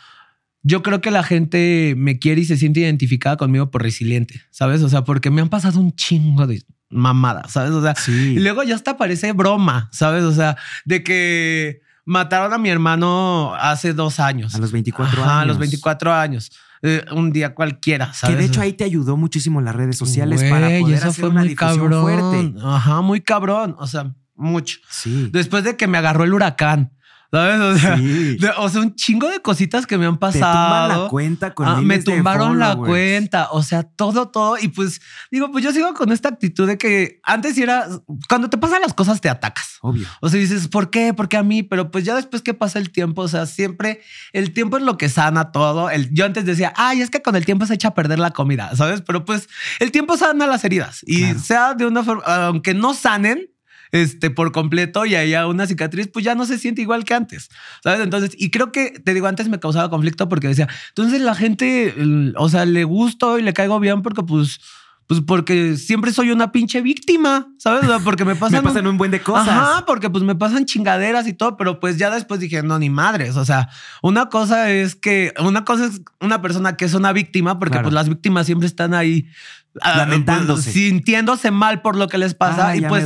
[0.64, 4.83] yo creo que la gente me quiere y se siente identificada conmigo por resiliente, ¿sabes?
[4.83, 7.71] O sea, porque me han pasado un chingo de mamadas, ¿sabes?
[7.73, 8.35] O sea, sí.
[8.37, 10.25] y luego ya hasta parece broma, ¿sabes?
[10.25, 14.54] O sea, de que mataron a mi hermano hace dos años.
[14.54, 15.42] A los 24 Ajá, años.
[15.42, 16.50] A los 24 años.
[16.83, 18.38] Eh, un día cualquiera, Que ¿sabes?
[18.38, 21.40] de hecho ahí te ayudó muchísimo las redes sociales para poder eso hacer fue una
[21.40, 22.02] muy difusión cabrón.
[22.02, 22.54] fuerte.
[22.62, 23.76] Ajá, muy cabrón.
[23.78, 24.78] O sea, mucho.
[24.90, 25.28] Sí.
[25.33, 26.92] Después de que me agarró el huracán,
[27.35, 27.61] ¿sabes?
[27.61, 28.38] O sea, Sí.
[28.59, 31.05] o sea, un chingo de cositas que me han Te tumban pasado.
[31.05, 34.57] la cuenta con Ah, me de tumbaron la cuenta, o sea, todo, todo.
[34.59, 35.00] Y pues
[35.31, 37.88] digo, pues yo sigo con esta actitud de que antes era
[38.29, 39.79] cuando te pasan las cosas, te atacas.
[39.81, 40.07] Obvio.
[40.21, 41.12] O sea, dices, ¿por qué?
[41.12, 41.62] ¿Por qué a mí?
[41.62, 44.00] Pero pues ya después que pasa el tiempo, o sea, siempre
[44.33, 45.91] el tiempo es lo que sana todo.
[45.91, 48.31] El, yo antes decía, ay, es que con el tiempo se echa a perder la
[48.31, 49.03] comida, ¿sabes?
[49.03, 49.49] Pero pues
[49.81, 51.38] el tiempo sana las heridas y Claro.
[51.40, 53.51] sea de una forma, aunque no sanen,
[53.94, 57.48] este, por completo y haya una cicatriz, pues ya no se siente igual que antes,
[57.83, 58.00] ¿sabes?
[58.00, 61.94] Entonces, y creo que, te digo, antes me causaba conflicto porque decía, entonces la gente,
[61.96, 64.61] el- o sea, le gusto y le caigo bien porque pues...
[65.07, 67.85] Pues porque siempre soy una pinche víctima, ¿sabes?
[67.85, 69.48] O sea, porque me Me pasan, pasan un buen de cosas.
[69.48, 72.88] Ajá, porque pues me pasan chingaderas y todo, pero pues ya después dije, no, ni
[72.88, 73.37] madres.
[73.37, 73.68] O sea,
[74.02, 77.85] una cosa es que, una cosa es una persona que es una víctima, porque Claro.
[77.85, 80.70] pues las víctimas siempre están ahí ah, Lamentándose.
[80.70, 82.68] pues, sintiéndose mal por lo que les pasa.
[82.68, 83.04] Ah, y pues,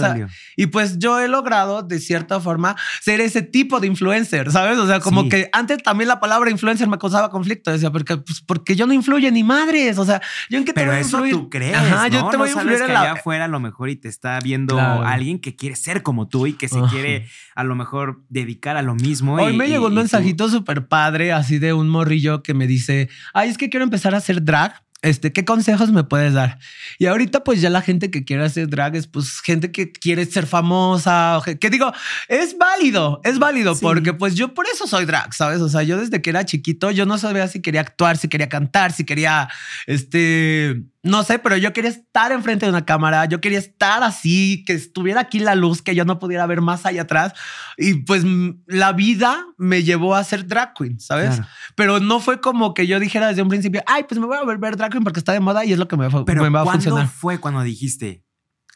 [0.57, 4.79] y pues yo he logrado de cierta forma ser ese tipo de influencer, ¿sabes?
[4.79, 5.29] O sea, como Sí.
[5.31, 7.71] que antes también la palabra influencer me causaba conflicto.
[7.73, 9.99] Decía, porque, pues, porque yo no influye ni madres.
[9.99, 11.33] O sea, yo en qué te Pero voy a eso influir?
[11.35, 11.77] tú crees.
[11.77, 13.61] Ajá, yo te No voy a sabes influir que en la, allá afuera a lo
[13.61, 15.07] mejor y te está viendo Claro.
[15.07, 16.89] alguien que quiere ser como tú y que se Ajá.
[16.91, 19.35] quiere a lo mejor dedicar a lo mismo.
[19.35, 22.67] Hoy y- me llegó un y mensajito súper padre, así de un morrillo que me
[22.67, 24.75] dice, ay, es que quiero empezar a hacer drag.
[25.01, 26.59] Este, ¿qué consejos me puedes dar?
[26.99, 30.25] Y ahorita, pues ya la gente que quiere hacer drag es pues gente que quiere
[30.27, 31.93] ser famosa, que, digo,
[32.27, 33.81] es válido, es válido, Sí.
[33.83, 35.61] porque pues yo por eso soy drag, ¿sabes?
[35.61, 38.49] O sea, yo desde que era chiquito, yo no sabía si quería actuar, si quería
[38.49, 39.49] cantar, si quería,
[39.87, 44.65] este, no sé, pero yo quería estar enfrente de una cámara, yo quería estar así,
[44.67, 47.33] que estuviera aquí la luz, que yo no pudiera ver más allá atrás.
[47.77, 48.25] Y pues
[48.67, 51.37] la vida me llevó a ser drag queen, ¿sabes?
[51.37, 51.49] Claro.
[51.77, 54.43] Pero no fue como que yo dijera desde un principio, ay, pues me voy a
[54.43, 56.49] volver drag queen porque está de moda y es lo que me, va- Pero me
[56.49, 57.09] va a ¿cuándo funcionar.
[57.09, 58.25] fue cuando dijiste?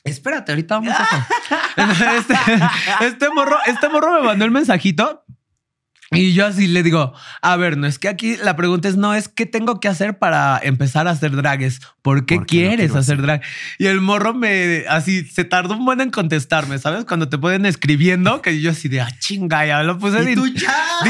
[0.05, 1.29] Espérate, ahorita vamos a
[2.17, 2.35] este,
[3.07, 5.22] este morro, este morro me mandó el mensajito
[6.13, 9.15] y yo así le digo, a ver, no es que aquí la pregunta es, no
[9.15, 12.63] es qué tengo que hacer para empezar a hacer drag, es ¿por qué ¿Por qué
[12.63, 13.23] lo quieres hacer hacer?
[13.23, 13.43] drag?
[13.79, 17.05] Y el morro me, así, se tardó un buen en contestarme, ¿sabes?
[17.05, 20.33] Cuando te pueden escribiendo, que yo así de, ah, chinga, ya lo puse de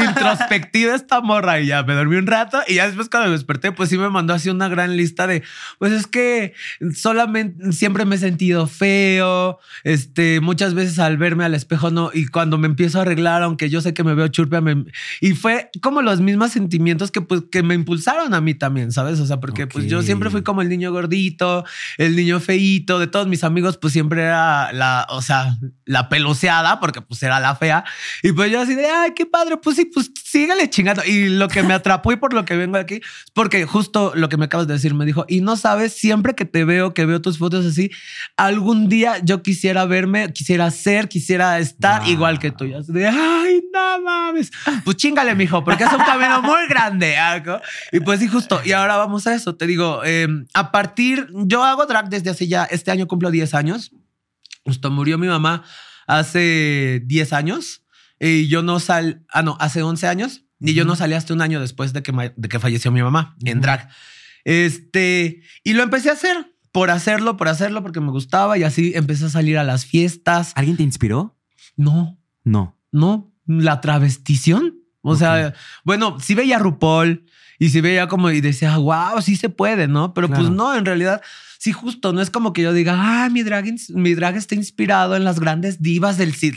[0.03, 3.71] introspectiva esta morra y ya me dormí un rato y ya después cuando me desperté
[3.71, 5.43] pues sí me mandó así una gran lista de
[5.79, 6.53] pues es que
[6.95, 12.27] solamente siempre me he sentido feo este muchas veces al verme al espejo no y
[12.27, 14.85] cuando me empiezo a arreglar aunque yo sé que me veo churpia me-
[15.21, 19.19] y fue como los mismos sentimientos que pues que me impulsaron a mí también sabes
[19.19, 21.65] o sea porque pues yo siempre fui como el niño gordito
[21.97, 26.79] el niño feíto de todos mis amigos pues siempre era la o sea la peluceada
[26.79, 27.83] porque pues era la fea
[28.21, 31.03] y pues yo así de, ay, qué padre, pues sí, pues sígale chingando.
[31.05, 33.01] Y lo que me atrapó y por lo que vengo aquí,
[33.33, 36.45] porque justo lo que me acabas de decir me dijo, y no sabes, siempre que
[36.45, 37.91] te veo, que veo tus fotos así,
[38.37, 42.11] algún día yo quisiera verme, quisiera ser, quisiera estar Wow.
[42.11, 42.65] igual que tú.
[42.65, 44.51] Y así de, ay, no mames.
[44.83, 47.17] Pues chingale, mijo, porque es un camino muy grande.
[47.17, 47.59] algo.
[47.91, 48.61] Y pues sí, justo.
[48.63, 49.55] Y ahora vamos a eso.
[49.55, 53.53] Te digo, eh, a partir, yo hago drag desde hace ya, este año cumplo 10
[53.53, 53.91] años.
[54.65, 55.63] Justo murió mi mamá
[56.07, 57.83] hace 10 años
[58.19, 61.41] y yo no sal, ah, no, hace 11 años y yo no salí hasta un
[61.41, 63.89] año después de que, de que falleció mi mamá en drag.
[64.45, 68.93] Este, y lo empecé a hacer por hacerlo, por hacerlo, porque me gustaba y así
[68.95, 70.53] empecé a salir a las fiestas.
[70.55, 71.37] ¿Alguien te inspiró?
[71.75, 72.77] No, No.
[72.91, 74.75] no, la travestición.
[75.01, 75.53] O sea,
[75.83, 77.25] bueno, sí veía a RuPaul
[77.59, 80.13] y sí veía como y decía, wow, sí se puede, ¿no?
[80.13, 80.43] Pero Claro.
[80.43, 81.21] pues no, en realidad,
[81.59, 85.15] sí, justo, no es como que yo diga, ah, mi drag, mi drag está inspirado
[85.17, 86.33] en las grandes divas del.
[86.33, 86.53] Sí,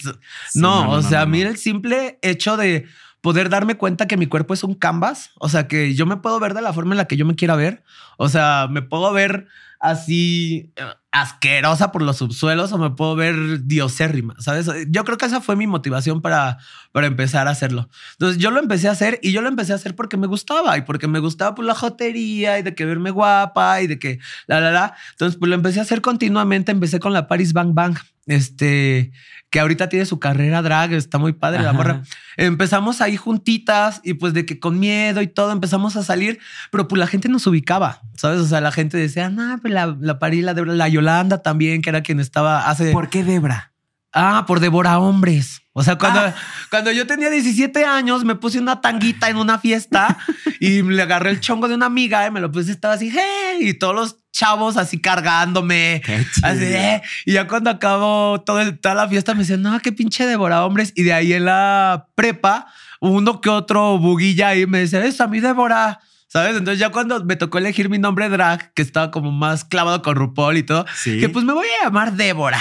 [0.55, 2.87] no, o no, sea, no, mira el simple hecho de
[3.21, 6.39] poder darme cuenta que mi cuerpo es un canvas, o sea, que yo me puedo
[6.39, 7.83] ver de la forma en la que yo me quiera ver,
[8.17, 9.49] o sea, me puedo ver
[9.81, 10.83] así eh,
[11.21, 14.69] asquerosa por los subsuelos o me puedo ver diosérrima, ¿sabes?
[14.89, 16.59] Yo creo que esa fue mi motivación para,
[16.93, 17.89] para empezar a hacerlo.
[18.13, 20.77] Entonces yo lo empecé a hacer y yo lo empecé a hacer porque me gustaba
[20.77, 24.19] y porque me gustaba pues la jotería y de que verme guapa y de que
[24.47, 24.95] la, la, la.
[25.13, 26.73] Entonces pues lo empecé a hacer continuamente.
[26.73, 29.13] Empecé con la Paris Bang Bang, este,
[29.51, 32.03] que ahorita tiene su carrera drag, está muy padre la morra.
[32.37, 36.39] Empezamos ahí juntitas y pues de que con miedo y todo empezamos a salir,
[36.71, 38.41] pero pues la gente nos ubicaba, ¿sabes?
[38.41, 41.81] O sea, la gente decía, no, pues la, la Paris, la, de- la Yolanda también,
[41.81, 42.93] que era quien estaba hace...
[42.93, 43.73] ¿Por qué Debra?
[44.13, 45.61] Ah, por devora hombres.
[45.73, 46.35] O sea, cuando, Ah.
[46.71, 50.17] cuando yo tenía 17 años, me puse una tanguita en una fiesta
[50.59, 53.59] y le agarré el chongo de una amiga y me lo puse, estaba así, hey,
[53.61, 56.03] y todos los chavos así cargándome.
[56.43, 59.93] Así, eh, y ya cuando acabó todo el- toda la fiesta me decían, no, qué
[59.93, 60.93] pinche devora hombres.
[60.95, 62.67] Y de ahí en la prepa,
[63.01, 66.01] uno que otro buguilla ahí me decía, es a mí devora.
[66.29, 66.57] ¿Sabes?
[66.57, 70.17] Entonces ya cuando me tocó elegir mi nombre drag, que estaba como más clavado con
[70.17, 71.19] RuPaul y todo, Sí.
[71.21, 72.61] que pues me voy a llamar Débora.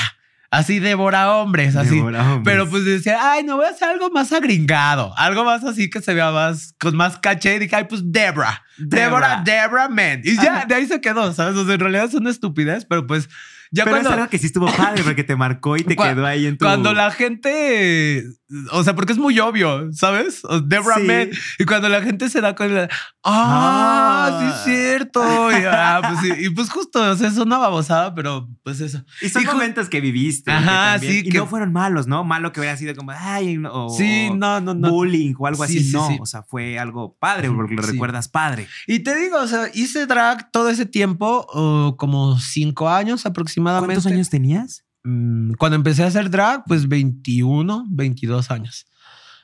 [0.55, 1.95] Así Débora hombres, así.
[1.95, 2.43] Débora hombres.
[2.43, 6.01] Pero pues decía, ay, no voy a hacer algo más agringado, algo más así que
[6.01, 7.55] se vea más, con más caché.
[7.55, 9.41] Y dije, ay, pues Débora, Débora.
[9.43, 10.21] Débora Man.
[10.23, 11.55] Y ya, de ahí se quedó, ¿sabes?
[11.55, 13.29] O sea, en realidad es una estupidez, pero pues
[13.71, 14.09] ya Pero cuando...
[14.09, 16.65] es algo que sí estuvo padre porque te marcó y te quedó ahí en tu.
[16.65, 18.23] Cuando la gente,
[18.71, 20.41] o sea, porque es muy obvio, ¿sabes?
[20.45, 21.03] O Deborah Sí.
[21.07, 21.29] Man.
[21.59, 22.87] Y cuando la gente se da cuenta,
[23.23, 24.39] ah, Ah.
[24.65, 25.51] sí es cierto.
[25.51, 26.45] Y, ah, pues, sí.
[26.45, 29.03] Y, pues justo, o sea, es una babosada, pero pues eso.
[29.21, 30.51] Y son Y momentos que viviste.
[30.51, 32.23] Ajá, que también- sí, Y que- no fueron malos, ¿no?
[32.23, 34.89] Malo que hubiera sido como, ay, o, Sí, no, no, no.
[34.89, 35.83] bullying o algo Sí, así.
[35.85, 38.67] sí, no, o sea, fue algo padre porque lo recuerdas padre.
[38.87, 43.95] Y te digo, o sea, hice drag todo ese tiempo, oh, como cinco años aproximadamente.
[43.95, 44.84] ¿Cuántos años tenías?
[45.05, 48.85] Mm, Cuando empecé a hacer drag, pues 21, 22 años.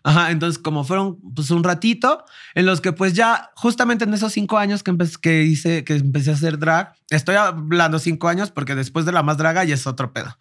[0.03, 4.33] Ajá, entonces como fueron pues un ratito en los que pues ya justamente en esos
[4.33, 8.49] cinco años que, empe- que hice, que empecé a hacer drag, estoy hablando cinco años
[8.49, 10.35] porque después de la más draga ya es otro pedo.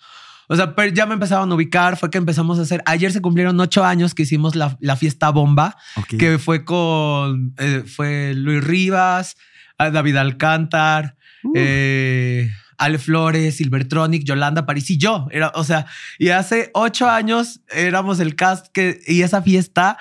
[0.48, 3.20] O sea, pero ya me empezaban a ubicar, fue que empezamos a hacer, ayer se
[3.20, 6.06] cumplieron ocho años que hicimos la, la fiesta bomba, Ok.
[6.18, 9.36] que fue con, eh, fue Luis Rivas,
[9.78, 15.28] David Alcántar, Uh, eh, Ale Flores, Silvertronic, Yolanda París y yo.
[15.30, 15.86] Era, o sea,
[16.18, 19.96] y hace ocho años éramos el cast que, y esa fiesta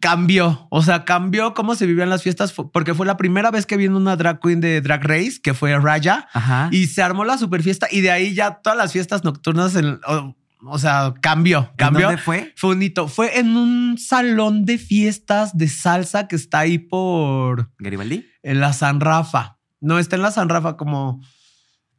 [0.00, 0.66] cambió.
[0.70, 3.96] O sea, cambió cómo se vivían las fiestas porque fue la primera vez que vino
[3.96, 6.68] una drag queen de Drag Race, que fue Raya, Ajá.
[6.70, 9.98] y se armó la super fiesta y de ahí ya todas las fiestas nocturnas, en-
[10.06, 12.06] o, o sea, cambió, ¿En cambió.
[12.08, 12.52] dónde fue?
[12.56, 13.08] Fue un hito.
[13.08, 18.26] Fue en un salón de fiestas de salsa que está ahí por ¿Garibaldi?
[18.42, 19.58] en la San Rafa.
[19.80, 21.20] No, está en la San Rafa como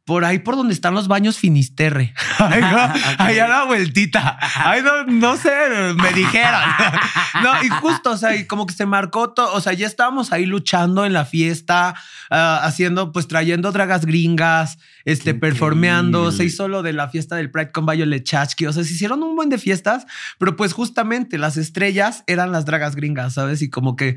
[0.06, 2.14] por ahí por donde están los baños Finisterre.
[2.38, 4.38] Ahí, a la vueltita.
[4.54, 5.50] Ahí no, no sé,
[5.94, 6.62] me dijeron.
[7.42, 9.52] No, y justo, o sea, y como que se marcó todo.
[9.52, 11.94] O sea, ya estábamos ahí luchando en la fiesta,
[12.30, 16.20] ah, haciendo, pues trayendo dragas gringas, este, Qué performeando.
[16.20, 16.36] increíble.
[16.38, 18.64] Se hizo lo de la fiesta del Pride con Violet Chachki.
[18.64, 20.06] O sea, se hicieron un buen de fiestas,
[20.38, 23.60] pero pues justamente las estrellas eran las dragas gringas, ¿sabes?
[23.60, 24.16] Y como que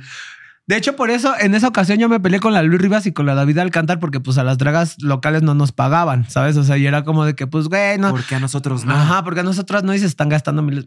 [0.69, 3.11] de hecho, por eso en esa ocasión yo me peleé con la Luis Rivas y
[3.11, 6.57] con la David Alcántar porque pues a las dragas locales no nos pagaban, ¿sabes?
[6.57, 8.11] O sea, y era como de que pues, güey, no.
[8.11, 8.93] Porque a nosotros no.
[8.93, 10.85] Ajá, porque a nosotras no y se están gastando miles.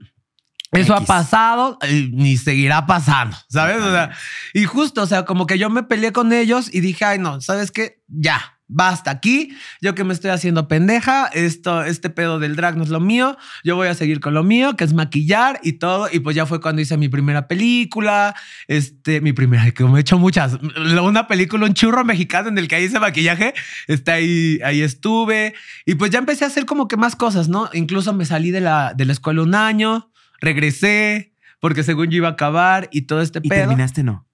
[0.71, 3.83] Eso ha pasado y ni seguirá pasando, ¿sabes?
[3.83, 4.12] O sea,
[4.55, 7.40] y justo, o sea, como que yo me peleé con ellos y dije, ay, no,
[7.40, 8.05] ¿sabes qué?
[8.07, 9.55] Ya, basta aquí.
[9.81, 13.37] Yo que me estoy haciendo pendeja, esto, este pedo del drag no es lo mío.
[13.63, 16.09] Yo voy a seguir con lo mío, que es maquillar y todo.
[16.11, 18.35] Y pues ya fue cuando hice mi primera película,
[18.67, 20.59] este, mi primera, que me he hecho muchas.
[21.03, 23.55] Una película, un churro mexicano en el que hice maquillaje.
[23.87, 25.55] Está ahí, ahí estuve.
[25.87, 27.69] Y pues ya empecé a hacer como que más cosas, ¿no?
[27.73, 32.29] Incluso me salí de la, de la escuela un año, regresé, porque según yo iba
[32.29, 33.61] a acabar y todo este ¿Y pedo.
[33.61, 34.27] terminaste no?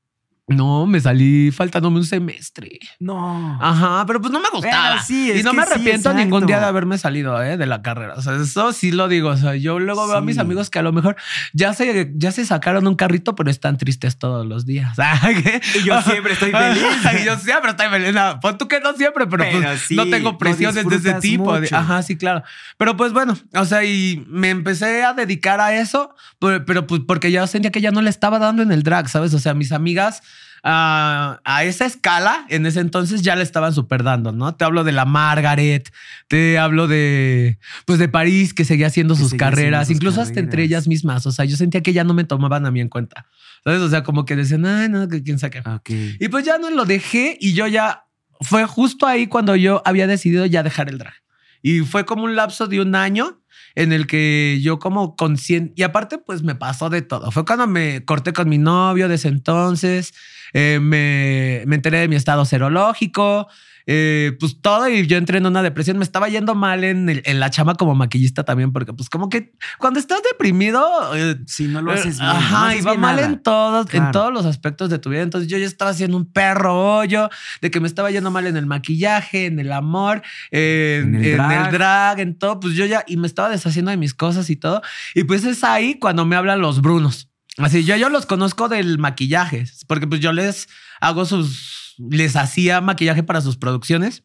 [0.48, 2.78] No, me salí faltándome un semestre.
[2.98, 3.58] No.
[3.60, 4.88] Ajá, pero pues no me gustaba.
[4.88, 6.46] Bueno, sí, y no me sí, arrepiento ningún exacto.
[6.46, 7.56] día de haberme salido ¿eh?
[7.58, 8.14] de la carrera.
[8.16, 9.28] O sea, eso sí lo digo.
[9.28, 10.40] O sea, yo luego veo a mis Sí.
[10.40, 11.16] amigos que a lo mejor
[11.52, 14.96] ya se, ya se sacaron un carrito, pero están tristes todos los días.
[15.10, 15.30] Ah.
[15.74, 16.82] Y yo siempre estoy feliz.
[17.22, 18.14] y yo siempre estoy feliz.
[18.14, 21.14] No, pon tú que no siempre, pero, Pero pues, sí, no tengo presiones de ese
[21.14, 21.58] tipo.
[21.60, 22.42] de- ajá, sí, claro.
[22.76, 27.02] Pero pues bueno, o sea, y me empecé a dedicar a eso, pero, pero, pues
[27.06, 29.34] porque ya sentía que ya no le estaba dando en el drag, ¿sabes?
[29.34, 30.22] O sea, mis amigas
[30.62, 34.54] ah, a esa escala, en ese entonces ya le estaban super dando, ¿no?
[34.54, 35.90] Te hablo de la Margaret,
[36.28, 40.40] te hablo de, pues de París, que seguía haciendo Que sus seguía carreras, incluso hasta
[40.40, 41.26] entre ellas mismas.
[41.26, 43.26] O sea, yo sentía que ya no me tomaban a mí en cuenta,
[43.64, 43.80] ¿sabes?
[43.80, 45.68] O sea, como que decían, ay, no, que quién sabe qué.
[45.68, 45.90] Ok.
[46.20, 48.04] Y pues ya no lo dejé y yo ya
[48.40, 51.14] fue justo ahí cuando yo había decidido ya dejar el drag.
[51.62, 53.40] Y fue como un lapso de un año
[53.74, 57.30] en el que yo como consciente, y aparte pues me pasó de todo.
[57.30, 60.14] Fue cuando me corté con mi novio de entonces,
[60.52, 63.48] eh, me, me enteré de mi estado serológico,
[63.90, 65.96] eh, pues todo y yo entré en una depresión.
[65.96, 69.30] Me estaba yendo mal en, el- en la chama como maquillista también, porque pues como
[69.30, 70.82] que cuando estás deprimido...
[71.16, 72.30] eh, Si no lo haces bien.
[72.30, 73.28] Ajá, no haces iba bien mal nada.
[73.28, 75.22] en todos, en todos los aspectos de tu vida.
[75.22, 77.30] Entonces yo ya estaba haciendo un perro hoyo
[77.62, 80.20] de que me estaba yendo mal en el maquillaje, en el amor,
[80.50, 81.66] en, En el en drag.
[81.66, 82.60] el drag, en todo.
[82.60, 84.82] Pues yo ya, y me estaba deshaciendo de mis cosas y todo.
[85.14, 87.30] Y pues es ahí cuando me hablan los Brunos.
[87.56, 90.68] Así, yo, yo los conozco del maquillaje, porque pues yo les
[91.00, 94.24] hago sus, les hacía maquillaje para sus producciones.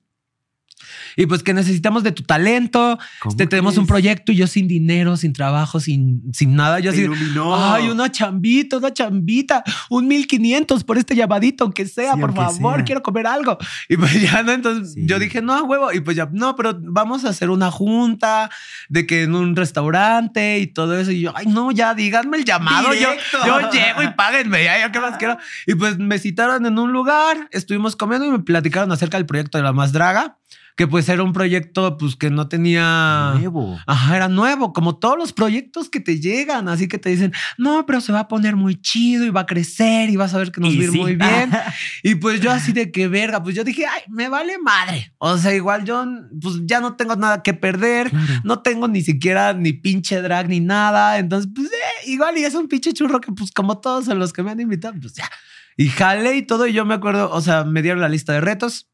[1.16, 2.98] Y pues que necesitamos de tu talento.
[3.20, 6.80] ¿Cómo Este, tenemos un proyecto y yo sin dinero, sin trabajo, sin, sin nada.
[6.80, 7.56] Yo así, iluminó.
[7.56, 12.42] Ay, una chambita, una chambita, un 1500 por este llamadito, aunque sea, Sí, por aunque
[12.56, 12.86] favor, sea.
[12.86, 13.58] quiero comer algo.
[13.90, 15.02] Y pues ya no, entonces Sí.
[15.06, 15.92] yo dije, no, huevo.
[15.94, 18.50] Y pues ya, no, pero vamos a hacer una junta
[18.90, 21.12] de que en un restaurante y todo eso.
[21.12, 22.94] Y yo, ay, no, ya díganme el llamado.
[22.94, 23.38] Yo, Directo.
[23.46, 25.38] yo llego y páguenme, ya, yo qué más quiero.
[25.68, 29.58] Y pues me citaron en un lugar, estuvimos comiendo y me platicaron acerca del proyecto
[29.58, 30.38] de la más draga,
[30.76, 33.34] que pues era un proyecto pues que no tenía...
[33.36, 33.80] Nuevo.
[33.86, 37.86] Ajá, era nuevo, como todos los proyectos que te llegan, así que te dicen, no,
[37.86, 40.52] pero se va a poner muy chido y va a crecer y vas a ver
[40.52, 40.98] que nos va a ir sí.
[41.00, 41.52] muy bien.
[42.04, 45.14] y pues yo así de que verga, pues yo dije, ay, me vale madre.
[45.20, 46.06] O sea, igual yo
[46.42, 48.42] pues ya no tengo nada que perder, Claro.
[48.44, 52.56] no tengo ni siquiera ni pinche drag ni nada, entonces pues eh, igual y es
[52.56, 55.30] un pinche churro que pues como todos a los que me han invitado, pues ya.
[55.78, 58.42] Y jale y todo y yo me acuerdo, o sea, me dieron la lista de
[58.42, 58.90] retos.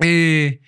[0.00, 0.60] Eh,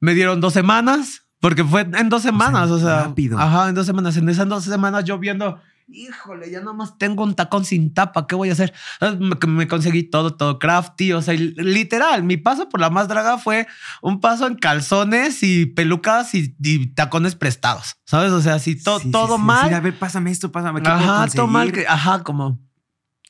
[0.00, 3.38] me dieron dos semanas, porque fue en dos semanas, o sea, rápido.
[3.38, 4.16] Ajá, en dos semanas.
[4.16, 8.34] En esas dos semanas yo viendo, híjole, ya nomás tengo un tacón sin tapa, ¿qué
[8.34, 8.74] voy a hacer?
[9.00, 13.08] Entonces, Me, me conseguí todo, todo crafty, o sea, literal, mi paso por la más
[13.08, 13.66] draga fue
[14.02, 18.32] un paso en calzones y pelucas y, y tacones prestados, ¿sabes?
[18.32, 19.68] O sea, así to- Sí, sí, todo sí, mal.
[19.70, 20.82] de, a ver, pásame esto, pásame.
[20.82, 21.72] ¿qué Ajá, todo mal.
[21.72, 22.58] que- ajá, como.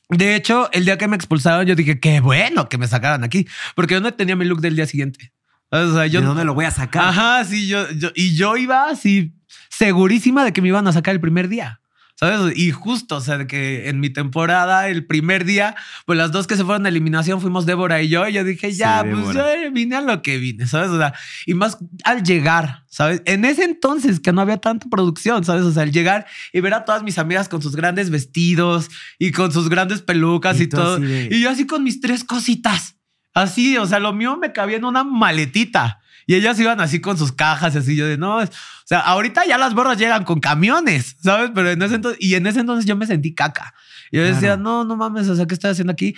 [0.09, 3.47] De hecho, el día que me expulsaron, yo dije, qué bueno que me sacaran aquí,
[3.75, 5.31] porque yo no tenía mi look del día siguiente.
[5.71, 7.05] O sea, yo ¿De dónde lo voy a sacar?
[7.09, 9.33] Ajá, sí, yo, yo, y yo iba así
[9.69, 11.81] segurísima de que me iban a sacar el primer día.
[12.15, 12.57] ¿Sabes?
[12.57, 16.47] Y justo, o sea, de que en mi temporada, el primer día, pues las dos
[16.47, 18.27] que se fueron a eliminación fuimos Débora y yo.
[18.27, 19.63] Y yo dije, Sí, ya, pues Débora.
[19.63, 20.89] yo vine a lo que vine, ¿sabes?
[20.89, 21.13] O sea,
[21.45, 23.21] y más al llegar, ¿sabes?
[23.23, 25.63] En ese entonces que no había tanta producción, ¿sabes?
[25.63, 29.31] O sea, al llegar y ver a todas mis amigas con sus grandes vestidos y
[29.31, 30.99] con sus grandes pelucas Y y, todo.
[30.99, 32.97] de- Y yo así con mis tres cositas.
[33.41, 35.99] Así, o sea, lo mío me cabía en una maletita.
[36.27, 38.41] Y ellas iban así con sus cajas, y así yo de no.
[38.41, 41.51] es- O sea, ahorita ya las borras llegan con camiones, ¿sabes?
[41.55, 43.73] Pero en ese entonces, y en ese entonces yo me sentí caca.
[44.11, 44.61] Y yo decía, Claro.
[44.61, 46.15] no, no mames, o sea, ¿qué estoy haciendo aquí?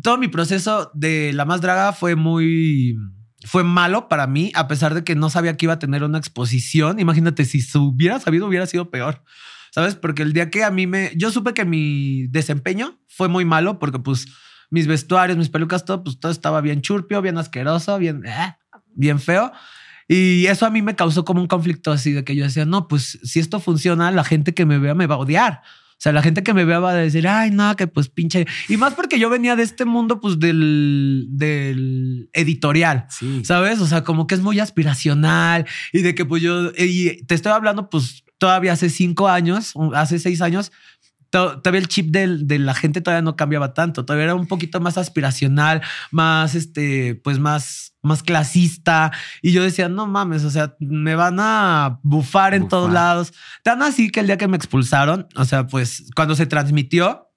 [0.00, 2.96] Todo mi proceso de la más draga fue muy.
[3.44, 6.18] Fue malo para mí, a pesar de que no sabía que iba a tener una
[6.18, 7.00] exposición.
[7.00, 9.24] Imagínate, si se hubiera sabido, hubiera sido peor.
[9.72, 9.96] ¿Sabes?
[9.96, 11.10] Porque el día que a mí me.
[11.16, 14.26] Yo supe que mi desempeño fue muy malo porque, pues,
[14.72, 18.56] mis vestuarios, mis pelucas, todo, pues todo estaba bien churpio, bien asqueroso, bien, eh,
[18.94, 19.52] bien feo.
[20.08, 22.88] Y eso a mí me causó como un conflicto así de que yo decía, no,
[22.88, 25.60] pues si esto funciona, la gente que me vea me va a odiar.
[25.62, 28.46] O sea, la gente que me vea va a decir, ay, no, que pues pinche.
[28.68, 33.04] Y más porque yo venía de este mundo, pues del, del editorial.
[33.10, 33.44] Sí.
[33.44, 33.78] ¿Sabes?
[33.80, 37.52] O sea, como que es muy aspiracional y de que pues yo, y te estoy
[37.52, 40.72] hablando pues todavía hace cinco años, hace seis años,
[41.32, 44.80] todavía el chip del- de, la gente todavía no cambiaba tanto, todavía era un poquito
[44.80, 49.10] más aspiracional, más, este, pues más, más clasista.
[49.40, 53.32] Y yo decía, no mames, o sea, me van a bufar en todos lados.
[53.62, 57.28] Tan así que el día que me expulsaron, o sea, pues cuando se transmitió,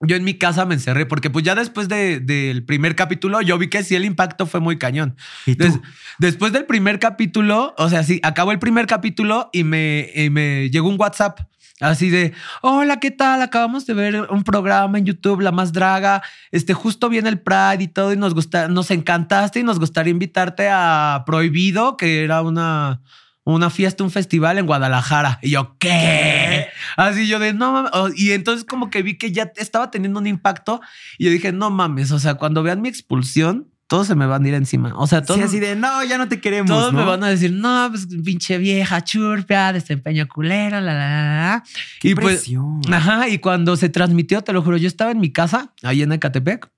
[0.00, 3.58] yo en mi casa me encerré porque pues ya después de- del primer capítulo yo
[3.58, 5.16] vi que sí el impacto fue muy cañón.
[5.44, 5.64] ¿Y tú?
[5.64, 5.80] Des-
[6.20, 10.70] después del primer capítulo, o sea, sí, acabó el primer capítulo y me, y me
[10.70, 11.40] llegó un WhatsApp
[11.80, 13.42] así de, hola, ¿qué tal?
[13.42, 17.82] Acabamos de ver un programa en YouTube, La Más Draga, este, justo viene el Pride
[17.82, 22.42] y todo y nos gusta, nos encantaste y nos gustaría invitarte a Prohibido, que era
[22.42, 23.00] una...
[23.44, 25.38] Una fiesta, un festival en Guadalajara.
[25.40, 26.68] Y yo, ¿qué?
[26.98, 27.90] Así yo de, no mames.
[28.14, 30.82] Y entonces como que vi que ya estaba teniendo un impacto
[31.16, 34.44] y yo dije, no mames, o sea, cuando vean mi expulsión, todos se me van
[34.44, 34.92] a ir encima.
[34.96, 37.00] O sea, todos, Sí, así de, no, ya no te queremos, todos ¿no?
[37.00, 41.64] me van a decir, no, pues pinche vieja churpia, desempeño culero, la, la, la, la.
[41.98, 42.46] Qué y pues,
[42.92, 46.12] ajá, y cuando se transmitió, te lo juro, yo estaba en mi casa, ahí en
[46.12, 46.70] Ecatepec.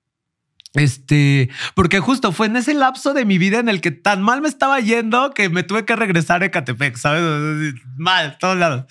[0.73, 4.41] Este, porque justo fue en ese lapso de mi vida en el que tan mal
[4.41, 7.73] me estaba yendo que me tuve que regresar a Ecatepec, ¿sabes?
[7.97, 8.85] Mal, todos lados.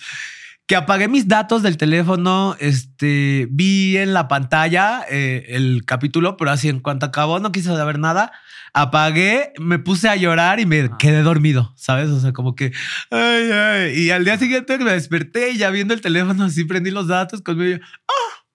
[0.71, 6.49] Que apagué mis datos del teléfono, este, vi en la pantalla eh, el capítulo, pero
[6.49, 8.31] así en cuanto acabó no quise saber nada.
[8.73, 10.95] Apagué, me puse a llorar y me Ah.
[10.97, 12.09] quedé dormido, ¿sabes?
[12.09, 12.71] O sea, como que,
[13.09, 13.99] ay, ay.
[13.99, 17.41] Y al día siguiente me desperté y ya viendo el teléfono, así prendí los datos
[17.41, 17.77] conmigo.
[17.79, 17.85] yo,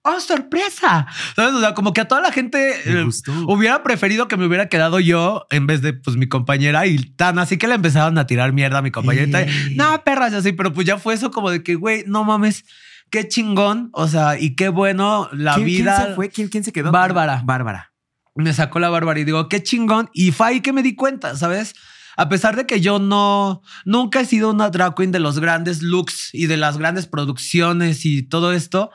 [0.07, 1.07] ¡Oh, sorpresa!
[1.35, 1.53] ¿Sabes?
[1.53, 3.05] O sea, como que a toda la gente eh,
[3.47, 7.39] hubiera preferido que me hubiera quedado yo en vez de pues mi compañera y tan
[7.39, 9.41] así que le empezaron a tirar mierda a mi compañera.
[9.41, 9.75] y Ey.
[9.75, 12.63] No, perras, así, pero pues ya fue eso como de que, güey, no mames,
[13.09, 13.89] qué chingón.
[13.93, 15.95] O sea, y qué bueno la ¿Quién, vida.
[15.95, 16.29] ¿Quién se fue?
[16.29, 16.91] ¿Quién, quién se quedó?
[16.91, 17.41] Bárbara.
[17.43, 17.93] Bárbara.
[18.35, 20.09] Me sacó la bárbara y digo, qué chingón.
[20.13, 21.73] Y fue ahí que me di cuenta, ¿sabes?
[22.17, 25.83] A pesar de que yo no, nunca he sido una drag queen de los grandes
[25.83, 28.89] looks y de las grandes producciones y todo esto,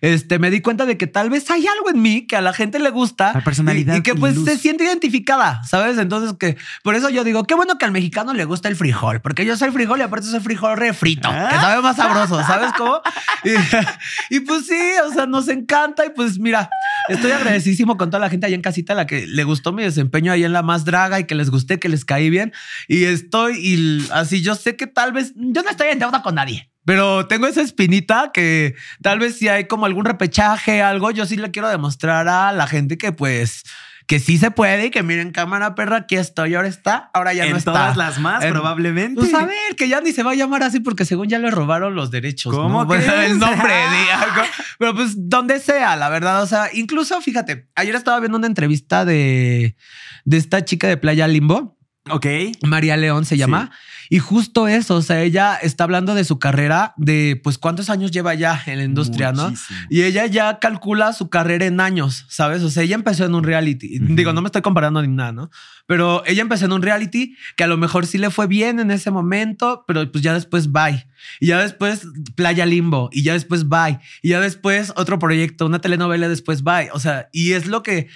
[0.00, 2.52] este, me di cuenta de que tal vez hay algo en mí que a la
[2.52, 4.48] gente le gusta La personalidad y, y que pues luz.
[4.48, 5.98] se siente identificada, ¿sabes?
[5.98, 9.20] Entonces que por eso yo digo, qué bueno que al mexicano le gusta el frijol,
[9.20, 13.00] porque yo soy frijol y aparte soy frijol refrito, que sabe más sabroso, ¿sabes cómo?
[13.44, 13.50] Y,
[14.36, 16.70] y pues sí, o sea, nos encanta y pues mira,
[17.08, 19.82] estoy agradecidísimo con toda la gente allá en casita a la que le gustó mi
[19.82, 22.52] desempeño ahí en la más draga y que les gusté, que les caí bien
[22.86, 26.34] y estoy y así yo sé que tal vez yo no estoy en deuda con
[26.34, 26.70] nadie.
[26.88, 31.36] Pero tengo esa espinita que tal vez si hay como algún repechaje, algo, yo sí
[31.36, 33.64] le quiero demostrar a la gente que pues
[34.06, 37.44] que sí se puede y que miren cámara perra, aquí estoy, ahora está, ahora ya
[37.44, 37.72] en no está.
[37.72, 39.20] todas las más, En- probablemente.
[39.20, 41.50] Pues a ver, que ya ni se va a llamar así porque según ya le
[41.50, 42.54] robaron los derechos.
[42.54, 42.88] ¿Cómo ¿no?
[42.88, 43.06] Crees?
[43.32, 44.42] el nombre de algo.
[44.78, 46.42] Pero pues donde sea, la verdad.
[46.42, 49.76] O sea, incluso fíjate, ayer estaba viendo una entrevista de,
[50.24, 51.76] de esta chica de Playa Limbo.
[52.08, 52.26] Ok.
[52.66, 53.70] María León se llama.
[54.10, 58.10] Y justo eso, o sea, ella está hablando de su carrera, de pues cuántos años
[58.10, 59.52] lleva ya en la industria, ¿no?
[59.90, 62.62] Y ella ya calcula su carrera en años, ¿sabes?
[62.62, 63.98] O sea, ella empezó en un reality.
[64.00, 65.50] Digo, no me estoy comparando ni nada, ¿no?
[65.86, 68.90] Pero ella empezó en un reality que a lo mejor sí le fue bien en
[68.90, 71.06] ese momento, pero pues ya después bye.
[71.40, 73.08] Y ya después Playa Limbo.
[73.12, 73.98] Y ya después bye.
[74.22, 76.90] Y ya después otro proyecto, una telenovela después bye.
[76.92, 78.08] O sea, y es lo que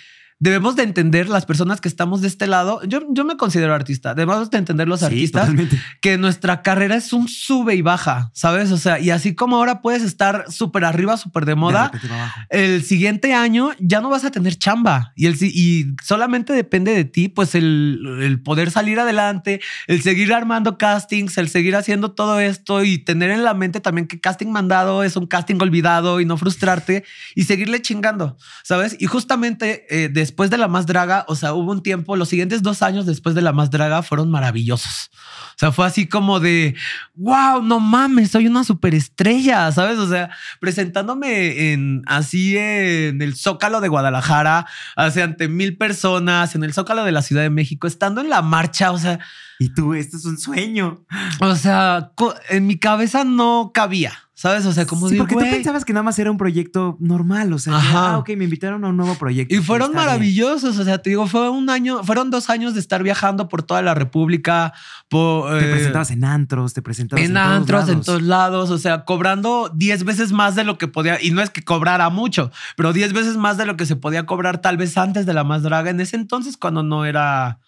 [0.43, 2.83] debemos de entender las personas que estamos de este lado.
[2.83, 4.13] Yo, yo me considero artista.
[4.13, 5.79] Debemos de entender los Sí, artistas totalmente.
[6.01, 8.73] que nuestra carrera es un sube y baja, ¿sabes?
[8.73, 12.41] O sea, y así como ahora puedes estar súper arriba, súper de De moda, abajo.
[12.51, 17.05] el siguiente año ya no vas a tener chamba y, el, y solamente depende de
[17.05, 22.41] ti, pues el, el poder salir adelante, el seguir armando castings, el seguir haciendo todo
[22.41, 26.25] esto y tener en la mente también que casting mandado es un casting olvidado y
[26.25, 27.05] no frustrarte
[27.37, 28.97] y seguirle chingando, ¿sabes?
[28.99, 32.63] Y justamente eh, después de la más draga, o sea, hubo un tiempo, los siguientes
[32.63, 35.11] dos años después de la más draga fueron maravillosos.
[35.55, 36.75] O sea, fue así como de,
[37.15, 39.99] wow, no mames, soy una superestrella, ¿sabes?
[39.99, 44.67] O sea, presentándome en así en el Zócalo de Guadalajara,
[44.97, 48.43] hace ante mil personas, en el Zócalo de la Ciudad de México, estando en la
[48.43, 49.21] marcha, o sea,
[49.63, 51.05] Y tú, esto es un sueño.
[51.41, 52.11] o sea,
[52.51, 54.67] en mi cabeza no cabía, ¿sabes?
[54.67, 57.53] O sea, como sí, de, porque tú pensabas que nada más era un proyecto normal.
[57.53, 58.15] O sea, Ajá.
[58.15, 59.55] ah, ok, me invitaron a un nuevo proyecto.
[59.55, 59.99] Y fueron bien.
[59.99, 63.63] maravillosos, o sea, te digo, fue un año, fueron dos años de estar viajando por
[63.63, 64.73] toda la República,
[65.09, 68.71] por, Te eh, presentabas en antros, te presentabas en en, todos antros, en todos lados,
[68.71, 72.11] o sea, cobrando 10 veces más de lo que podía, y no es que cobrara
[72.11, 75.35] mucho, pero 10 veces más de lo que se podía cobrar tal vez antes de
[75.35, 77.61] la más draga, en ese entonces cuando no era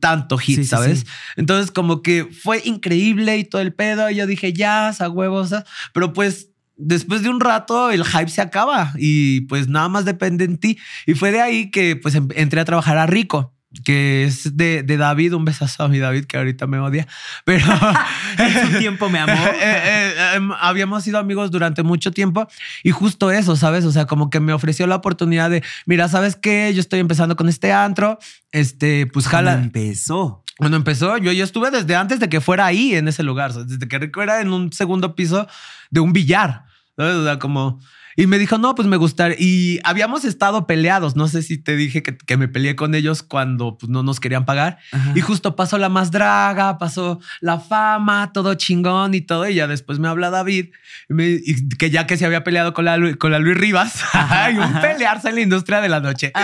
[0.00, 1.00] tanto hit, Sí, ¿sabes?
[1.00, 1.06] sí.
[1.36, 5.54] Entonces como que fue increíble y todo el pedo, y yo dije, ya, a huevos,
[5.92, 6.50] pero pues...
[6.76, 10.76] Después de un rato el hype se acaba y pues nada más depende en ti.
[11.06, 14.82] Y fue de ahí que pues em- entré a trabajar a Rico, que es de,
[14.82, 17.06] de David, un besazo a mi David que ahorita me odia,
[17.44, 17.66] pero...
[18.38, 19.32] En su tiempo me amó.
[19.32, 22.48] Eh, eh, eh, em, habíamos sido amigos durante mucho tiempo
[22.82, 23.84] y justo eso, ¿sabes?
[23.84, 26.72] O sea, como que me ofreció la oportunidad de, mira, ¿sabes qué?
[26.74, 28.18] Yo estoy empezando con este antro,
[28.52, 29.62] este, pues Cuando jala.
[29.62, 30.42] empezó.
[30.56, 33.88] Cuando empezó, yo ya estuve desde antes de que fuera ahí en ese lugar, desde
[33.88, 35.46] que era en un segundo piso
[35.90, 36.64] de un billar,
[36.96, 37.14] ¿sabes?
[37.14, 37.80] O sea, como...
[38.16, 39.36] Y me dijo, no, pues me gustaría.
[39.38, 41.16] Y habíamos estado peleados.
[41.16, 44.20] No sé si te dije que, que me peleé con ellos cuando pues, no nos
[44.20, 44.78] querían pagar.
[44.92, 45.12] Ajá.
[45.14, 49.48] Y justo pasó la más draga, pasó la fama, todo chingón y todo.
[49.48, 50.66] Y ya después me habla David,
[51.08, 54.02] y me- y que ya que se había peleado con la, con la Luis Rivas,
[54.52, 56.32] y un pelearse en la industria de la noche.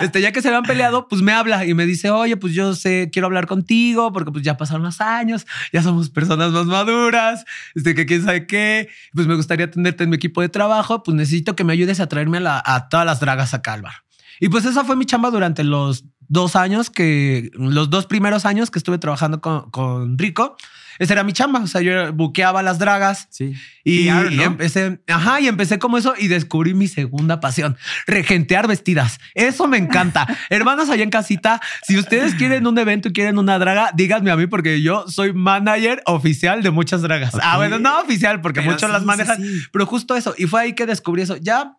[0.00, 2.74] Este, ya que se habían peleado, pues me habla y me dice, oye, pues yo
[2.74, 7.44] sé, quiero hablar contigo porque pues ya pasaron los años, ya somos personas más maduras,
[7.74, 11.16] este, que quién sabe qué, pues me gustaría tenerte en mi equipo de trabajo, pues
[11.16, 13.94] necesito que me ayudes a traerme a, la- a todas las dragas acá al bar.
[14.40, 18.70] Y pues esa fue mi chamba durante los dos años que, los dos primeros años
[18.70, 20.58] que estuve trabajando con Rico.
[20.98, 21.60] Esa era mi chamba.
[21.60, 23.54] O sea, yo buqueaba las dragas Sí.
[23.84, 24.42] y, ¿no?
[24.42, 27.76] empecé, ajá, y empecé como eso y descubrí mi segunda pasión,
[28.06, 29.18] regentear vestidas.
[29.34, 30.26] Eso me encanta.
[30.50, 34.36] Hermanos allá en casita, si ustedes quieren un evento y quieren una draga, díganme a
[34.36, 37.34] mí porque yo soy manager oficial de muchas dragas.
[37.42, 39.60] Ah, bueno, no oficial porque Pero muchos sí, las sí, manejan, sí.
[39.72, 40.34] pero justo eso.
[40.36, 41.36] Y fue ahí que descubrí eso.
[41.36, 41.74] Ya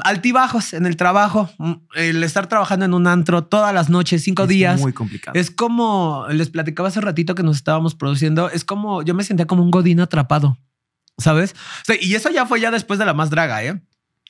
[0.00, 4.44] altibajos en el trabajo, mm, el estar trabajando en un antro todas las noches, cinco
[4.44, 4.80] Es días.
[4.80, 5.38] Muy complicado.
[5.38, 8.50] Es como les platicaba hace ratito que nos estábamos produciendo.
[8.50, 10.58] Es como yo me sentía como un godín atrapado,
[11.18, 11.54] sabes?
[11.82, 13.82] O sea, y eso ya fue ya después de la más draga, eh?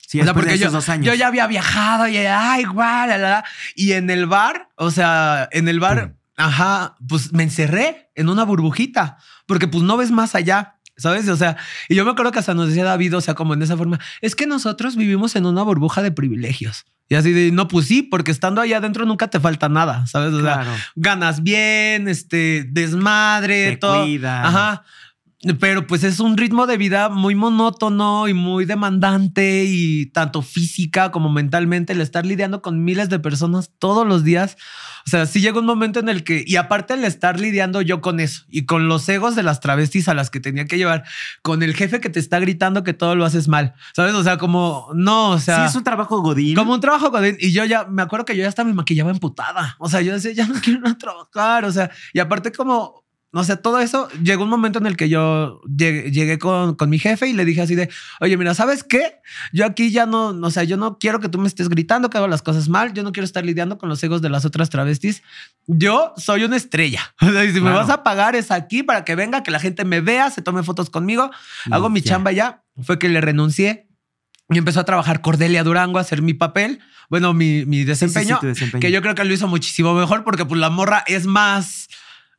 [0.06, 1.06] sí, o sea, después de porque yo, esos dos años.
[1.06, 3.44] yo ya había viajado y ay, igual, la, la,
[3.74, 8.44] y en el bar, o sea, en el bar, ajá, pues me encerré en una
[8.44, 10.78] burbujita porque pues no ves más allá.
[10.96, 11.28] ¿Sabes?
[11.28, 11.56] O sea,
[11.88, 13.98] y yo me acuerdo que hasta nos decía David, o sea, como en esa forma,
[14.20, 16.84] es que nosotros vivimos en una burbuja de privilegios.
[17.08, 20.32] Y así de, no, pues sí, porque estando allá adentro nunca te falta nada, ¿sabes?
[20.32, 20.64] O sea,
[20.94, 24.02] ganas bien, este, desmadre, Te todo.
[24.04, 24.46] cuidan.
[24.46, 24.84] Ajá.
[25.58, 31.10] Pero pues es un ritmo de vida muy monótono y muy demandante y tanto física
[31.10, 34.56] como mentalmente el estar lidiando con miles de personas todos los días.
[35.04, 38.00] O sea, sí llega un momento en el que, y aparte el estar lidiando yo
[38.00, 41.02] con eso y con los egos de las travestis a las que tenía que llevar,
[41.42, 44.14] con el jefe que te está gritando que todo lo haces mal, ¿sabes?
[44.14, 45.56] O sea, como, no, o sea...
[45.56, 46.54] sí, es un trabajo godín.
[46.54, 47.36] Como un trabajo godín.
[47.40, 49.74] Y yo ya me acuerdo que yo ya hasta me maquillaba emputada.
[49.80, 51.64] O sea, yo decía, ya no quiero trabajar.
[51.64, 53.01] O sea, y aparte, como,
[53.32, 56.90] no sé, todo eso llegó un momento en el que yo llegué, llegué con, con
[56.90, 57.88] mi jefe y le dije así de,
[58.20, 59.16] oye, mira, ¿sabes qué?
[59.52, 62.18] Yo aquí ya no, o sea, yo no quiero que tú me estés gritando que
[62.18, 62.92] hago las cosas mal.
[62.92, 65.22] Yo no quiero estar lidiando con los egos de las otras travestis.
[65.66, 67.00] Yo soy una estrella.
[67.22, 69.60] O sea, y si me vas a pagar es aquí para que venga, que la
[69.60, 71.30] gente me vea, se tome fotos conmigo.
[71.66, 72.10] Y Hago mi ya.
[72.10, 72.62] chamba ya.
[72.82, 73.88] Fue que le renuncié
[74.50, 76.80] y empezó a trabajar Cordelia Durango a hacer mi papel.
[77.08, 78.80] Bueno, mi, mi Sí, sí, sí, desempeño, tu desempeño.
[78.80, 81.88] que yo creo que lo hizo muchísimo mejor porque pues la morra es más,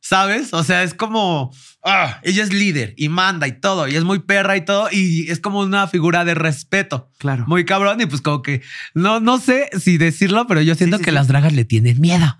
[0.04, 0.52] ¿sabes?
[0.52, 1.50] O sea, es como,
[1.82, 5.30] ah, ella es líder y manda y todo, y es muy perra y todo, y
[5.30, 7.10] es como una figura de respeto.
[7.16, 7.44] Claro.
[7.46, 8.60] Muy cabrón y pues como que
[8.92, 11.14] no, no sé si decirlo, pero yo siento sí, que sí.
[11.14, 12.36] las dragas le tienen miedo.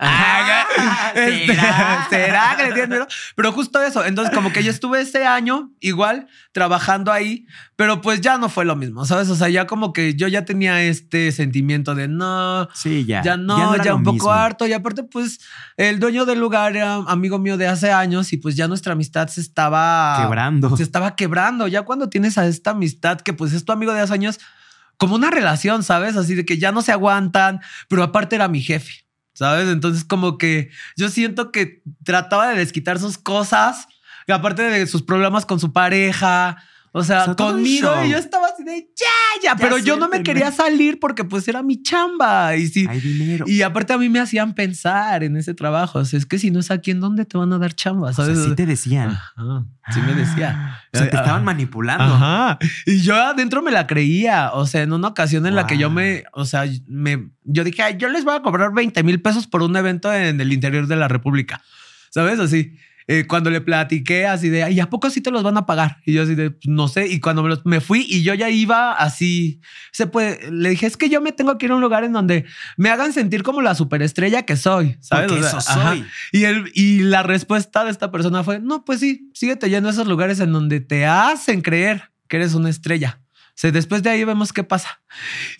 [1.15, 2.07] Este, ¿será?
[2.11, 3.07] ¿Será que le tienen miedo?
[3.37, 4.05] Pero justo eso.
[4.05, 7.47] Entonces, como que yo estuve ese año igual trabajando ahí,
[7.77, 9.29] pero pues ya no fue lo mismo, ¿sabes?
[9.31, 13.23] O sea, ya como que yo ya tenía este sentimiento de no, Sí, ya.
[13.23, 14.33] ya no, ya, un poco mismo.
[14.33, 14.67] harto.
[14.67, 15.41] Y aparte, pues
[15.77, 19.29] el dueño del lugar era amigo mío de hace años y pues ya nuestra amistad
[19.29, 20.77] se estaba Quebrando.
[20.77, 21.69] Se estaba quebrando.
[21.69, 24.41] Ya cuando tienes a esta amistad que pues es tu amigo de hace años,
[24.97, 26.17] como una relación, ¿sabes?
[26.17, 29.04] Así de que ya no se aguantan, pero aparte era mi jefe.
[29.35, 29.69] ¿Sabes?
[29.69, 33.87] Entonces como que yo siento que trataba de desquitar sus cosas,
[34.27, 36.57] y aparte de sus problemas con su pareja,
[36.93, 40.09] o sea, O sea, conmigo y yo estaba así de ya, ya, pero yo no
[40.09, 42.87] me quería salir porque pues era mi chamba y sí.
[42.89, 43.45] Hay dinero.
[43.49, 46.51] Y aparte a mí me hacían pensar en ese trabajo, o sea, es que si
[46.51, 48.11] no es aquí, ¿en dónde te van a dar chamba?
[48.11, 48.45] o sea, ¿Sabes?
[48.45, 49.11] sí te decían.
[49.11, 50.55] Ajá, sí me decía.
[50.57, 52.05] Ah, O sea, te estaban manipulando.
[52.05, 52.59] Ajá.
[52.87, 54.53] Y yo adentro me la creía.
[54.53, 57.83] O sea, en una ocasión en la que yo me, o sea, me, yo dije,
[57.83, 60.87] "Ay, yo les voy a cobrar 20 mil pesos por un evento en el interior
[60.87, 61.63] de la República.
[62.11, 62.39] ¿Sabes?
[62.39, 62.77] Así.
[63.07, 65.99] Eh, cuando le platiqué así de, ¿y a poco sí te los van a pagar?
[66.07, 67.07] Y yo así de, "Pues, no sé.
[67.07, 69.61] Y cuando me, los- me fui y yo ya iba así,
[69.93, 72.13] se puede, le dije, es que yo me tengo que ir a un lugar en
[72.13, 72.45] donde
[72.79, 74.97] me hagan sentir como la superestrella que soy.
[75.01, 75.27] ¿Sabes?
[75.33, 76.05] Porque O sea, eso soy.
[76.33, 79.93] Y, el, y la respuesta de esta persona fue, no, pues sí, síguete yendo a
[79.93, 83.21] esos lugares en donde te hacen creer que eres una estrella.
[83.57, 85.01] Sea, después de ahí vemos qué pasa.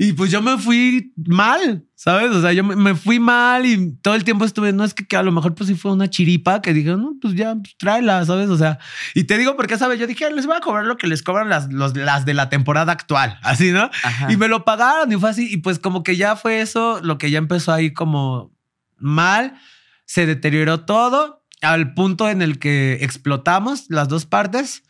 [0.01, 2.33] Y pues yo me fui mal, ¿sabes?
[2.33, 5.07] O sea, yo me, me fui mal y todo el tiempo estuve, no es que,
[5.07, 7.77] que a lo mejor pues sí fue una chiripa que dije, no, pues ya, pues,
[7.79, 8.49] tráela, ¿sabes?
[8.49, 8.81] O sea,
[9.15, 10.01] y te digo porque, ¿sabes?
[10.01, 12.49] Yo dije, les voy a cobrar lo que les cobran las, los- las de la
[12.49, 13.89] temporada actual, así, ¿no?
[14.03, 14.33] Ajá.
[14.33, 15.47] Y me lo pagaron y fue así.
[15.53, 18.53] Y pues como que ya fue eso, lo que ya empezó ahí como
[18.99, 19.55] mal,
[20.05, 24.83] se deterioró todo al punto en el que explotamos las dos partes.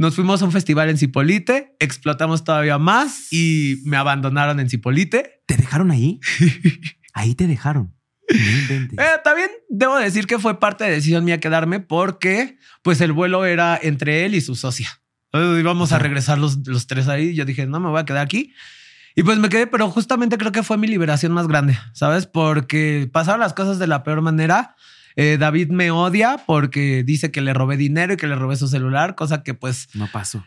[0.00, 5.42] Nos fuimos a un festival en Cipolite, explotamos todavía más y me abandonaron en Cipolite.
[5.44, 6.20] ¿Te dejaron ahí?
[7.12, 7.94] ahí te dejaron.
[8.30, 9.02] No.
[9.02, 13.44] Eh, también debo decir que fue parte de decisión mía quedarme porque pues el vuelo
[13.44, 14.88] era entre él y su socia.
[15.34, 17.34] Íbamos a regresar los, los tres ahí.
[17.34, 18.54] Yo dije, no, me voy a quedar aquí.
[19.14, 22.24] Y pues me quedé, pero justamente creo que fue mi liberación más grande, ¿sabes?
[22.24, 24.76] Porque pasaron las cosas de la peor manera.
[25.16, 28.68] Eh, David me odia porque dice que le robé dinero y que le robé su
[28.68, 30.44] celular, cosa que pues No pasó.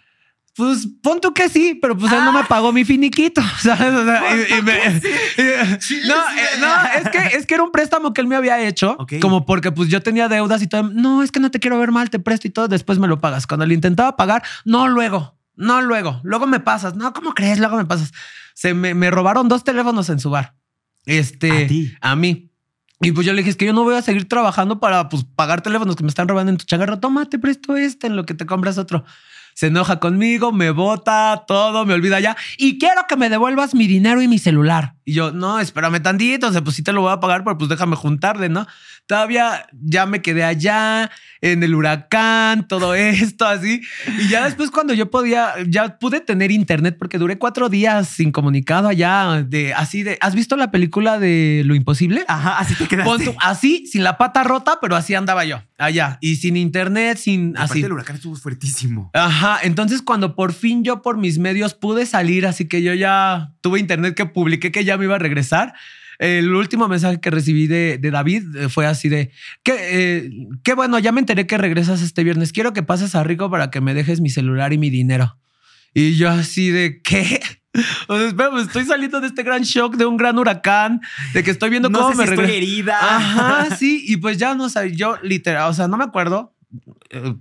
[0.55, 3.93] pues pon tú que sí, pero pues él no me pagó mi finiquito, ¿sabes?
[3.93, 4.78] O sea, y- y me-
[5.43, 8.61] y- no, eh, no, es que, es que era un préstamo que él me había
[8.61, 10.84] hecho, como porque pues yo tenía deudas y todo.
[10.84, 13.20] No, es que no te quiero ver mal, te presto y todo, después me lo
[13.20, 13.47] pagas.
[13.47, 16.95] Cuando le intentaba pagar, no luego, no luego, luego me pasas.
[16.95, 17.57] No, ¿cómo crees?
[17.59, 18.11] Luego me pasas.
[18.53, 20.55] Se me, me robaron dos teléfonos en su bar.
[21.05, 21.93] Este, ¿A ti?
[21.99, 22.51] a mí.
[23.04, 25.26] Y pues yo le dije, es que yo no voy a seguir trabajando para pues,
[25.36, 26.99] pagar teléfonos que me están robando en tu changarro.
[26.99, 29.04] Toma, te presto este en lo que te compras otro.
[29.56, 32.36] Se enoja conmigo, me bota, todo, me olvida ya.
[32.58, 34.95] Y quiero que me devuelvas mi dinero y mi celular.
[35.06, 36.47] Y yo, no, espérame tantito.
[36.47, 38.68] O sea, pues sí te lo voy a pagar, pero pues déjame juntarle, ¿no?
[39.06, 43.82] Todavía ya me quedé allá en el huracán, todo esto así.
[44.20, 48.32] Y ya después cuando yo podía, ya pude tener internet porque duré cuatro días sin
[48.32, 52.24] comunicado allá de así de, ¿has visto la película de Lo Imposible?
[52.28, 53.36] Ajá, así te quedaste.
[53.39, 56.18] Así, sin la pata rota, pero así andaba yo, allá.
[56.22, 57.84] Y sin internet, sin Aparte, así.
[57.84, 59.12] el huracán estuvo fuertísimo.
[59.14, 63.54] Ajá, entonces cuando por fin yo por mis medios pude salir, así que yo ya
[63.62, 65.74] tuve internet que publiqué que ya me iba a regresar.
[66.20, 69.32] El último mensaje que recibí de, de David eh, fue así de
[69.64, 70.30] que eh,
[70.64, 72.54] qué bueno, ya me enteré que regresas este viernes.
[72.54, 75.38] Quiero que pases a Rico para que me dejes mi celular y mi dinero.
[75.94, 77.41] Y yo así de qué?
[78.08, 81.02] O sea, espera, pues estoy saliendo de este gran shock de un gran huracán,
[81.34, 82.64] de que estoy viendo No cómo sé me si estoy regreso.
[82.64, 82.98] herida.
[83.02, 86.53] Ajá, sí, y pues ya no sé, yo literal, o sea, no me acuerdo,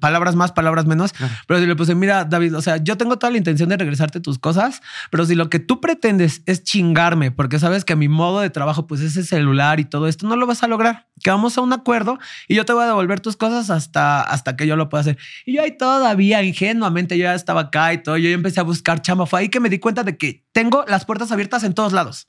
[0.01, 1.33] palabras más, palabras menos, Claro.
[1.47, 4.20] pero si le puse, mira, David, o sea, yo tengo toda la intención de regresarte
[4.20, 4.80] tus cosas,
[5.11, 8.87] pero si lo que tú pretendes es chingarme, porque sabes que mi modo de trabajo,
[8.87, 11.09] pues ese celular y todo esto, no lo vas a lograr.
[11.22, 12.18] Que vamos a un acuerdo
[12.49, 15.18] y yo te voy a devolver tus cosas hasta, hasta que yo lo pueda hacer.
[15.47, 18.64] Y yo ahí todavía ingenuamente, yo ya estaba acá y todo, yo ya empecé a
[18.64, 19.26] buscar chamba.
[19.26, 22.28] Fue ahí que me di cuenta de que tengo las puertas abiertas en todos lados.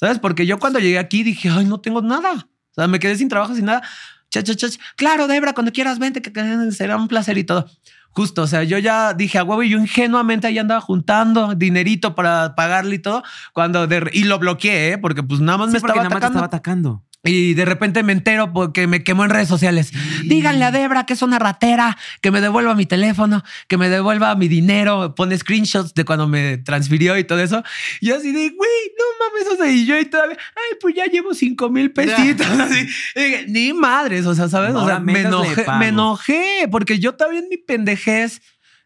[0.00, 0.20] ¿Sabes?
[0.20, 2.46] Porque yo cuando llegué aquí dije, ay, no tengo nada.
[2.70, 3.82] O sea, me quedé sin trabajo, sin nada.
[4.30, 4.68] Cha, cha, cha.
[4.96, 7.66] Claro, Debra, cuando quieras, vente, que, que será un placer y todo.
[8.10, 12.14] Justo, o sea, yo ya dije a huevo y yo ingenuamente ahí andaba juntando dinerito
[12.14, 13.22] para pagarle y todo.
[13.52, 14.98] Cuando de, y lo bloqueé, ¿eh?
[14.98, 16.38] porque pues nada más Sí, me estaba nada más te atacando.
[16.38, 17.04] estaba atacando.
[17.24, 19.92] Y de repente me entero porque me quemó en redes sociales.
[20.24, 24.34] Díganle a Debra que es una ratera, que me devuelva mi teléfono, que me devuelva
[24.36, 25.14] mi dinero.
[25.16, 27.64] Pone screenshots de cuando me transfirió y todo eso.
[28.00, 29.52] Y yo así de, güey, no mames.
[29.52, 32.46] O sea, y yo y todavía, ay, pues ya llevo cinco mil pesitos.
[32.60, 32.86] Así.
[33.16, 34.74] Dije, ni madres, o sea, ¿sabes?
[34.74, 38.40] O sea, me enojé, me enojé porque yo todavía en mi pendejez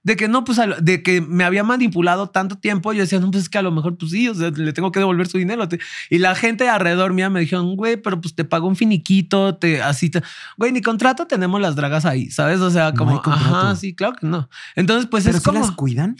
[0.04, 3.44] de que no, pues de que me había manipulado tanto tiempo, yo decía, no, pues
[3.44, 5.66] es que a lo mejor, pues sí, o sea, le tengo que devolver su dinero.
[6.10, 9.80] Y la gente alrededor mía me dijeron, güey, pero pues te pagó un finiquito, te
[9.82, 10.22] así, te...
[10.56, 12.60] güey, ni contrato tenemos las dragas ahí, ¿sabes?
[12.60, 13.56] O sea, No como, contrato.
[13.56, 14.48] ajá, sí, claro que no.
[14.74, 16.16] Entonces, pues Pero es si como, las cuidan.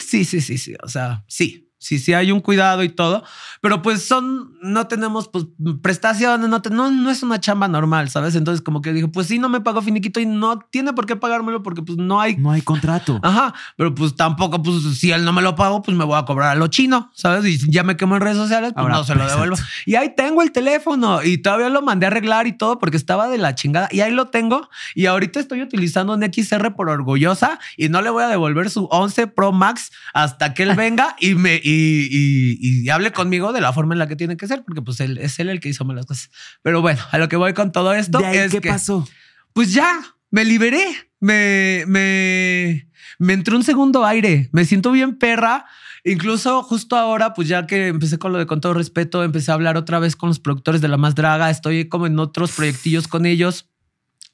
[0.00, 1.69] sí, sí, sí, sí, o sea, sí.
[1.82, 3.24] Sí, sí hay un cuidado y todo,
[3.62, 5.46] pero pues son, no tenemos pues
[5.80, 8.34] prestaciones, no, te- no, no es una chamba normal, ¿sabes?
[8.34, 11.16] Entonces como que dije, pues sí, no me pagó finiquito y no tiene por qué
[11.16, 13.18] pagármelo porque pues no hay No hay contrato.
[13.22, 16.26] Ajá, pero pues tampoco, pues si él no me lo pagó, pues me voy a
[16.26, 17.46] cobrar a lo chino, ¿sabes?
[17.46, 19.56] Y ya me quemo en redes sociales, pues Ahora, no se lo devuelvo.
[19.86, 23.28] Y ahí tengo el teléfono y todavía lo mandé a arreglar y todo porque estaba
[23.28, 23.88] de la chingada.
[23.90, 28.10] Y ahí lo tengo y ahorita estoy utilizando un XR por orgullosa y no le
[28.10, 32.58] voy a devolver su 11 Pro Max hasta que él venga y me y, y-
[32.84, 35.18] y hable conmigo de la forma en la que tiene que ser, porque pues él
[35.18, 36.30] es él el que hizo malas cosas.
[36.62, 39.08] Pero bueno, a lo que voy con todo esto ¿De ahí es qué que pasó?
[39.52, 40.00] pues ya,
[40.30, 40.84] me liberé.
[41.22, 44.48] Me, me, me entró un segundo aire.
[44.52, 45.66] Me siento bien perra.
[46.02, 49.54] Incluso justo ahora, pues ya que empecé con lo de con todo respeto, empecé a
[49.54, 51.50] hablar otra vez con los productores de La Más Draga.
[51.50, 53.68] Estoy como en otros proyectillos con ellos.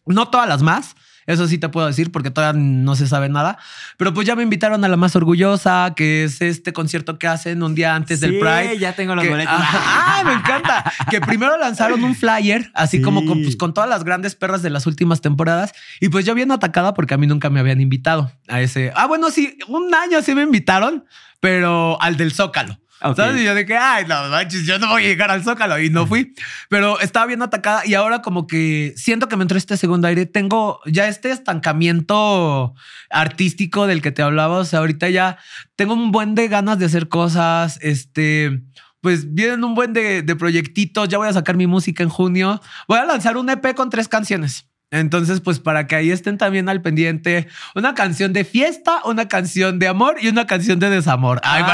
[0.06, 0.94] No todas las más.
[1.26, 3.58] Eso sí te puedo decir porque todavía no se sabe nada.
[3.96, 7.62] Pero pues ya me invitaron a La Más Orgullosa, que es este concierto que hacen
[7.62, 8.78] un día antes del Pride.
[8.78, 9.54] ya tengo los Que- boletos.
[9.60, 10.92] ¡Ay, me encanta!
[11.10, 13.02] Que primero lanzaron un flyer, así Sí.
[13.02, 15.72] como con, pues, con todas las grandes perras de las últimas temporadas.
[16.00, 18.92] Y pues yo bien atacada porque a mí nunca me habían invitado a ese.
[18.94, 21.04] Ah, bueno, sí, un año sí me invitaron,
[21.40, 22.78] pero al del Zócalo.
[23.02, 23.16] Ok.
[23.16, 23.42] ¿Sabes?
[23.42, 25.90] Y yo de que, ay, no manches, yo no voy a llegar al Zócalo y
[25.90, 26.34] no fui.
[26.68, 30.26] Pero estaba bien atacada y ahora como que siento que me entró este segundo aire.
[30.26, 32.74] Tengo ya este estancamiento
[33.10, 34.58] artístico del que te hablaba.
[34.58, 35.38] O sea, ahorita ya
[35.76, 37.78] tengo un buen de ganas de hacer cosas.
[37.82, 38.62] Este,
[39.00, 41.08] pues vienen un buen de, de proyectitos.
[41.08, 42.60] Ya voy a sacar mi música en junio.
[42.88, 44.65] Voy a lanzar un EP con tres canciones.
[44.92, 49.80] Entonces, pues para que ahí estén también al pendiente, una canción de fiesta, una canción
[49.80, 51.40] de amor y una canción de desamor.
[51.42, 51.64] Ay,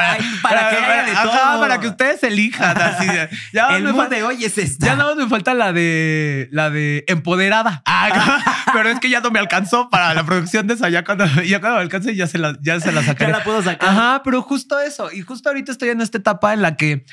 [0.43, 1.61] para que de ajá, todo.
[1.61, 2.81] para que ustedes elijan.
[2.81, 4.87] Así de- ya El me falta- de hoy es esta.
[4.87, 7.83] ya nada más me falta la de la de empoderada.
[7.85, 8.43] Ah,
[8.73, 10.89] pero es que ya no me alcanzó para la producción de esa.
[10.89, 13.31] Ya cuando, ya cuando me alcance ya se la, ya se la sacaré.
[13.31, 13.91] Ya la puedo sacar.
[13.91, 15.13] Ajá, pero justo eso.
[15.13, 17.05] Y justo ahorita estoy en esta etapa en la que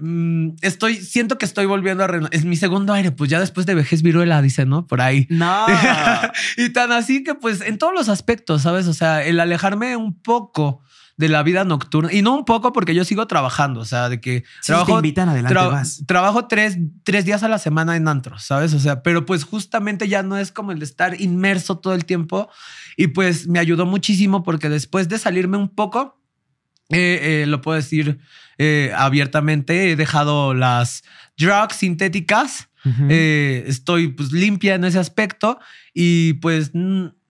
[0.00, 3.66] mm, estoy, siento que estoy volviendo a reno- Es mi segundo aire, pues ya después
[3.66, 4.86] de vejez viruela, dice, ¿no?
[4.86, 5.26] Por ahí.
[5.30, 5.66] No.
[6.56, 8.86] y tan así que pues en todos los aspectos, ¿sabes?
[8.88, 10.80] O sea, el alejarme un poco
[11.16, 14.20] de la vida nocturna y no un poco porque yo sigo trabajando, o sea, de
[14.20, 16.02] que Si te invitan, adelante tra- vas.
[16.08, 18.74] trabajo tres, tres días a la semana en antros, ¿sabes?
[18.74, 22.04] O sea, pero pues justamente ya no es como el de estar inmerso todo el
[22.04, 22.48] tiempo
[22.96, 26.20] y pues me ayudó muchísimo porque después de salirme un poco,
[26.90, 28.18] eh, eh, lo puedo decir
[28.58, 31.02] eh, abiertamente, he dejado las
[31.36, 32.68] drugs sintéticas.
[33.08, 35.58] Eh, estoy pues limpia en ese aspecto
[35.94, 36.72] y pues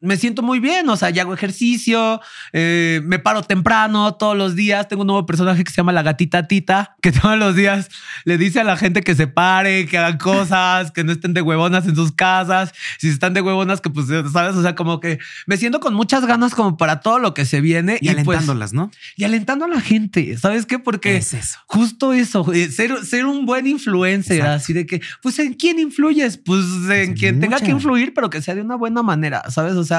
[0.05, 2.20] me siento muy bien, o sea, ya hago ejercicio,
[2.52, 6.02] eh, me paro temprano todos los días, tengo un nuevo personaje que se llama la
[6.02, 7.88] gatita Tita, que todos los días
[8.24, 11.42] le dice a la gente que se pare, que hagan cosas, que no estén de
[11.42, 15.18] huevonas en sus casas, si están de huevonas que pues, sabes, o sea, como que
[15.46, 18.38] me siento con muchas ganas como para todo lo que se viene y, y, pues
[18.38, 18.90] alentándolas, ¿no?
[19.16, 20.78] y alentando a la gente, ¿sabes qué?
[20.78, 21.59] Porque es eso.
[21.66, 24.57] Justo eso, eh, ser, ser un buen influencer, Exacto.
[24.57, 28.30] así de que, pues en quién influyes, pues en en quien tenga que influir, pero
[28.30, 29.74] que sea de una buena manera, ¿sabes?
[29.74, 29.93] O sea,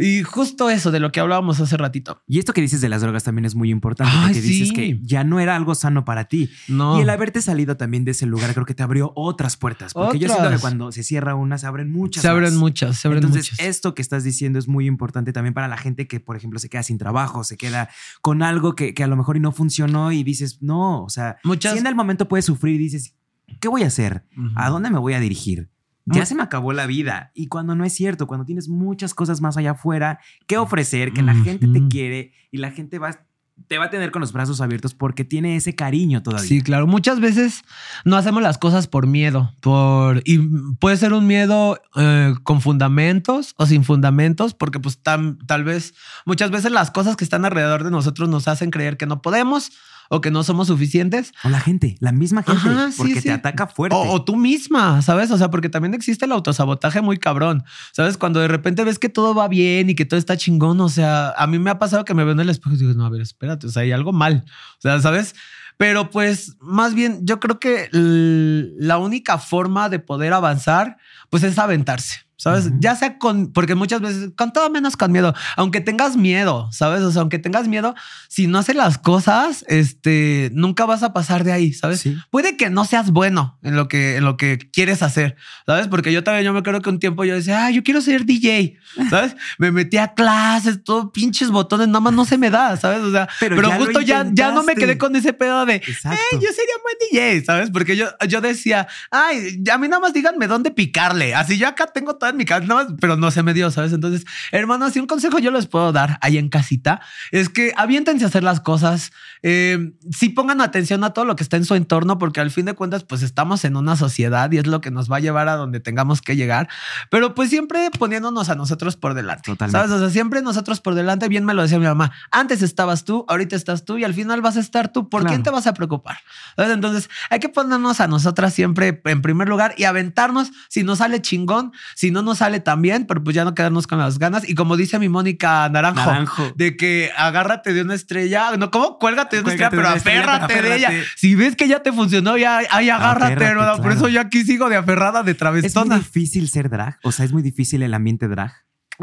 [0.00, 2.22] y justo eso de lo que hablábamos hace ratito.
[2.28, 5.00] Y esto que dices de las drogas también es muy importante, Ay, porque dices que
[5.02, 6.48] ya no era algo sano para ti.
[6.68, 6.98] No.
[6.98, 9.94] Y el haberte salido también de ese lugar creo que te abrió otras puertas.
[9.94, 12.22] Porque yo siento que cuando se cierra una, se abren muchas.
[12.22, 12.60] se abren más.
[12.60, 13.66] muchas, se abren Entonces, muchas.
[13.66, 16.68] esto que estás diciendo es muy importante también para la gente que, por ejemplo, se
[16.68, 17.88] queda sin trabajo, se queda
[18.22, 21.38] con algo que, que a lo mejor y no funcionó y dices, no, o sea,
[21.42, 23.16] Muchas- si en el momento puedes sufrir y dices,
[23.58, 24.22] ¿qué voy a hacer?
[24.54, 25.70] ¿A dónde me voy a dirigir?
[26.14, 27.30] Ya se me acabó la vida.
[27.34, 31.22] Y cuando no es cierto, cuando tienes muchas cosas más allá afuera que ofrecer, que
[31.22, 33.18] la gente te quiere y la gente va,
[33.66, 36.46] te va a tener con los brazos abiertos porque tiene ese cariño todavía.
[36.48, 36.86] Sí, claro.
[36.86, 37.62] Muchas veces
[38.04, 40.38] no hacemos las cosas por miedo, por y
[40.78, 45.94] puede ser un miedo eh, con fundamentos o sin fundamentos, porque pues tam- tal vez
[46.24, 49.72] muchas veces las cosas que están alrededor de nosotros nos hacen creer que no podemos
[50.08, 53.22] o que no somos suficientes O la gente, la misma gente, Ajá, porque sí.
[53.22, 53.96] te ataca fuerte.
[53.96, 55.30] O, o tú misma, ¿sabes?
[55.30, 58.18] O sea, porque también existe el autosabotaje muy cabrón, ¿sabes?
[58.18, 61.30] Cuando de repente ves que todo va bien y que todo está chingón, o sea,
[61.30, 63.10] a mí me ha pasado que me veo en el espejo y digo, no, a
[63.10, 65.34] ver, espérate, o sea, hay algo mal, o sea, ¿sabes?
[65.76, 70.96] Pero pues más bien yo creo que la única forma de poder avanzar,
[71.30, 72.27] pues es aventarse.
[72.38, 72.66] ¿Sabes?
[72.66, 72.76] Ujú.
[72.78, 77.02] Ya sea con, porque muchas veces, con todo menos con miedo, aunque tengas miedo, ¿sabes?
[77.02, 77.96] O sea, aunque tengas miedo,
[78.28, 82.00] si no haces las cosas, este, nunca vas a pasar de ahí, ¿sabes?
[82.00, 82.16] Sí.
[82.30, 85.34] puede que no seas bueno en lo que, en lo que quieres hacer,
[85.66, 85.88] ¿sabes?
[85.88, 88.24] Porque yo también, yo me acuerdo que un tiempo yo decía, ah, yo quiero ser
[88.24, 88.78] DJ,
[89.10, 89.34] ¿sabes?
[89.58, 93.00] me metí a clases, todo pinches botones, nada más no se me da, ¿sabes?
[93.00, 95.74] O sea, Pero pero, ya justo ya, ya no me quedé con ese pedo de,
[95.74, 96.20] Exacto.
[96.30, 97.70] "Ey, yo sería buen DJ, ¿sabes?
[97.70, 101.34] Porque yo, yo decía, ay, a mí nada más díganme dónde picarle.
[101.34, 103.70] Así yo acá tengo todo en mi casa, nada más, pero no se me dio,
[103.70, 103.92] ¿sabes?
[103.92, 107.00] Entonces, hermanos, si un consejo yo les puedo dar ahí en casita
[107.32, 109.10] es que aviéntense a hacer las cosas.
[109.42, 112.66] Eh, sí pongan atención a todo lo que está en su entorno, porque al fin
[112.66, 115.48] de cuentas, pues estamos en una sociedad y es lo que nos va a llevar
[115.48, 116.68] a donde tengamos que llegar.
[117.10, 119.42] Pero pues siempre poniéndonos a nosotros por delante.
[119.50, 119.78] Totalmente.
[119.78, 119.92] ¿Sabes?
[119.92, 122.12] O sea, siempre nosotros por delante, bien me lo decía mi mamá.
[122.30, 125.08] Antes estabas tú, ahorita estás tú y al final vas a estar tú.
[125.08, 125.34] ¿Por Claro.
[125.34, 126.18] quién te vas a preocupar?
[126.56, 130.50] Entonces hay que ponernos a nosotras siempre en primer lugar y aventarnos.
[130.68, 133.86] Si nos sale chingón, si no nos sale tan bien, pero pues ya no quedarnos
[133.86, 134.48] con las ganas.
[134.48, 136.52] Y como dice mi Mónica Naranjo, Naranjo.
[136.56, 138.98] de que agárrate de una estrella, no, ¿cómo?
[138.98, 140.90] Cuélgate de una Cuélgate estrella, de pero aférrate de ella.
[141.16, 143.82] Si ves que ya te funcionó, ya, ay, agárrate, Aférrate, hermano.
[143.82, 145.98] Por eso yo aquí sigo de aferrada de Es muy travestona.
[145.98, 146.98] difícil ser drag.
[147.02, 148.52] O sea, es muy difícil el ambiente drag.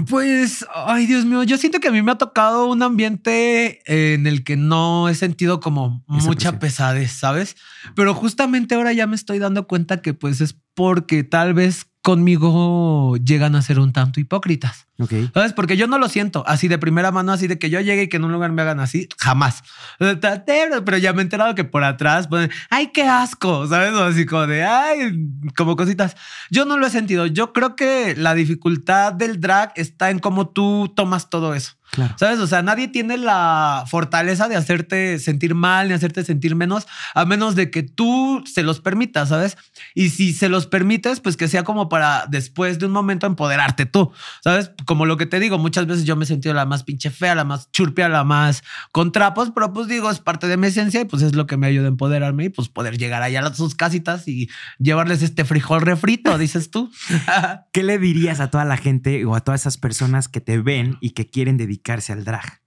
[0.10, 4.14] Pues, ay Dios mío, yo siento que a mí me ha tocado un ambiente eh,
[4.16, 6.60] en el que no he sentido como Esa mucha presión.
[6.60, 7.56] pesadez, ¿sabes?
[7.96, 13.18] Pero justamente ahora ya me estoy dando cuenta que pues es porque tal vez conmigo
[13.18, 14.86] llegan a ser un tanto hipócritas.
[14.98, 15.12] Ok.
[15.34, 15.52] ¿Sabes?
[15.52, 18.08] Porque yo no lo siento así de primera mano, así de que yo llegue y
[18.08, 19.64] que en un lugar me hagan así, jamás.
[20.00, 23.94] Pero ya me he enterado que por atrás ponen, ay, qué asco, ¿sabes?
[23.94, 25.28] O así como de, ay,
[25.58, 26.16] como cositas.
[26.50, 27.26] Yo no lo he sentido.
[27.26, 31.74] Yo creo que la dificultad del drag está en cómo tú tomas todo eso.
[31.92, 32.16] Claro.
[32.18, 32.40] ¿Sabes?
[32.40, 37.26] O sea, nadie tiene la fortaleza de hacerte sentir mal ni hacerte sentir menos, a
[37.26, 39.56] menos de que tú se los permitas, ¿sabes?
[39.94, 43.86] Y si se los permites, pues que sea como para después de un momento empoderarte
[43.86, 44.12] tú,
[44.44, 44.72] ¿sabes?
[44.86, 47.36] Como lo que te digo, muchas veces yo me he sentido la más pinche fea,
[47.36, 51.02] la más churpia, la más con trapos, pero pues digo, es parte de mi esencia
[51.02, 53.54] y pues es lo que me ayuda a empoderarme y pues poder llegar allá a
[53.54, 56.92] sus casitas y llevarles este frijol refrito, dices tú.
[57.74, 60.98] ¿Qué le dirías a toda la gente o a todas esas personas que te ven
[61.02, 62.66] y que quieren dedicarse al drag?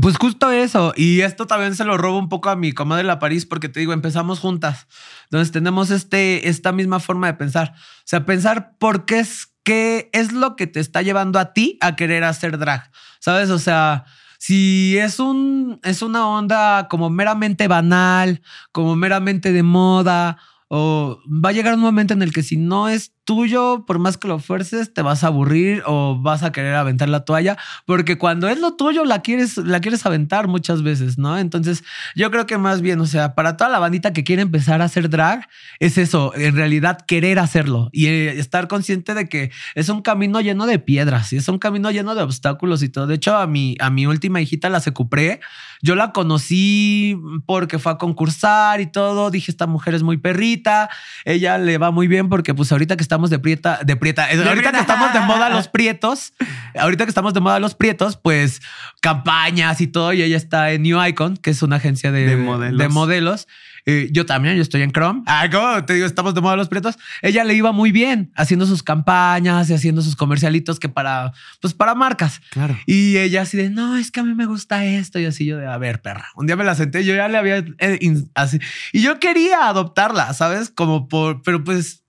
[0.00, 0.92] Pues justo eso.
[0.96, 3.80] Y esto también se lo robo un poco a mi comadre La París, porque te
[3.80, 4.88] digo, empezamos juntas.
[5.24, 7.74] Entonces tenemos este, esta misma forma de pensar.
[7.76, 11.78] O sea, pensar por qué es qué es lo que te está llevando a ti
[11.80, 13.50] a querer hacer drag, ¿sabes?
[13.50, 14.04] O sea,
[14.38, 18.42] si es un es una onda como meramente banal,
[18.72, 20.38] como meramente de moda
[20.68, 24.16] o va a llegar un momento en el que si no es tuyo, por más
[24.16, 27.56] que lo fuerces, te vas a aburrir o vas a querer aventar la toalla,
[27.86, 31.38] porque cuando es lo tuyo la quieres, la quieres aventar muchas veces, ¿no?
[31.38, 34.82] Entonces, yo creo que más bien, o sea, para toda la bandita que quiere empezar
[34.82, 35.48] a hacer drag,
[35.80, 40.40] es eso, en realidad querer hacerlo y eh, estar consciente de que es un camino
[40.40, 43.06] lleno de piedras y es un camino lleno de obstáculos y todo.
[43.06, 45.40] De hecho, a mi, a mi última hijita, la Secupré,
[45.82, 49.30] yo la conocí porque fue a concursar y todo.
[49.30, 50.88] Dije, esta mujer es muy perrita,
[51.24, 54.26] ella le va muy bien porque pues ahorita que está estamos de prieta, de prieta,
[54.26, 56.34] ahorita que estamos de moda los prietos,
[56.76, 58.60] ahorita que estamos de moda los prietos, pues
[59.00, 63.46] campañas y todo, y ella está en New Icon, que es una agencia de, modelos.
[63.86, 65.22] Eh, yo también, yo estoy en Chrome.
[65.26, 65.84] Ah, ¿cómo?
[65.84, 66.96] Te digo, estamos de moda los prietos.
[67.22, 71.74] Ella le iba muy bien haciendo sus campañas y haciendo sus comercialitos que para, pues
[71.74, 72.40] para marcas.
[72.50, 72.76] Claro.
[72.86, 75.20] Y ella así de, no, es que a mí me gusta esto.
[75.20, 76.30] Y así yo de, a ver, perra.
[76.34, 78.58] Un día me la senté, yo ya le había eh, así.
[78.92, 80.70] Y yo quería adoptarla, ¿sabes?
[80.70, 82.03] Como por, pero pues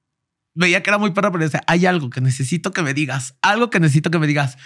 [0.55, 3.69] veía que era muy perra, pero decía, hay algo que necesito que me digas, algo
[3.69, 4.57] que necesito que me digas.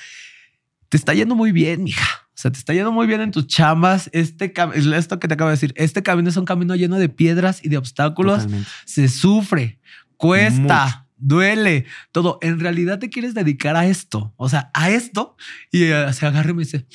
[0.88, 2.08] Te está yendo muy bien, mija.
[2.30, 4.10] O sea, te está yendo muy bien en tus chambas.
[4.14, 4.54] Este
[4.96, 7.70] esto que te acabo de decir, este camino es un camino lleno de piedras y
[7.70, 8.48] de obstáculos.
[8.86, 9.80] Se sufre,
[10.16, 12.40] cuesta, duele, todo.
[12.42, 15.36] En realidad te quieres dedicar a esto, o sea, a esto.
[15.72, 16.88] Y eh, se agarra y me dice,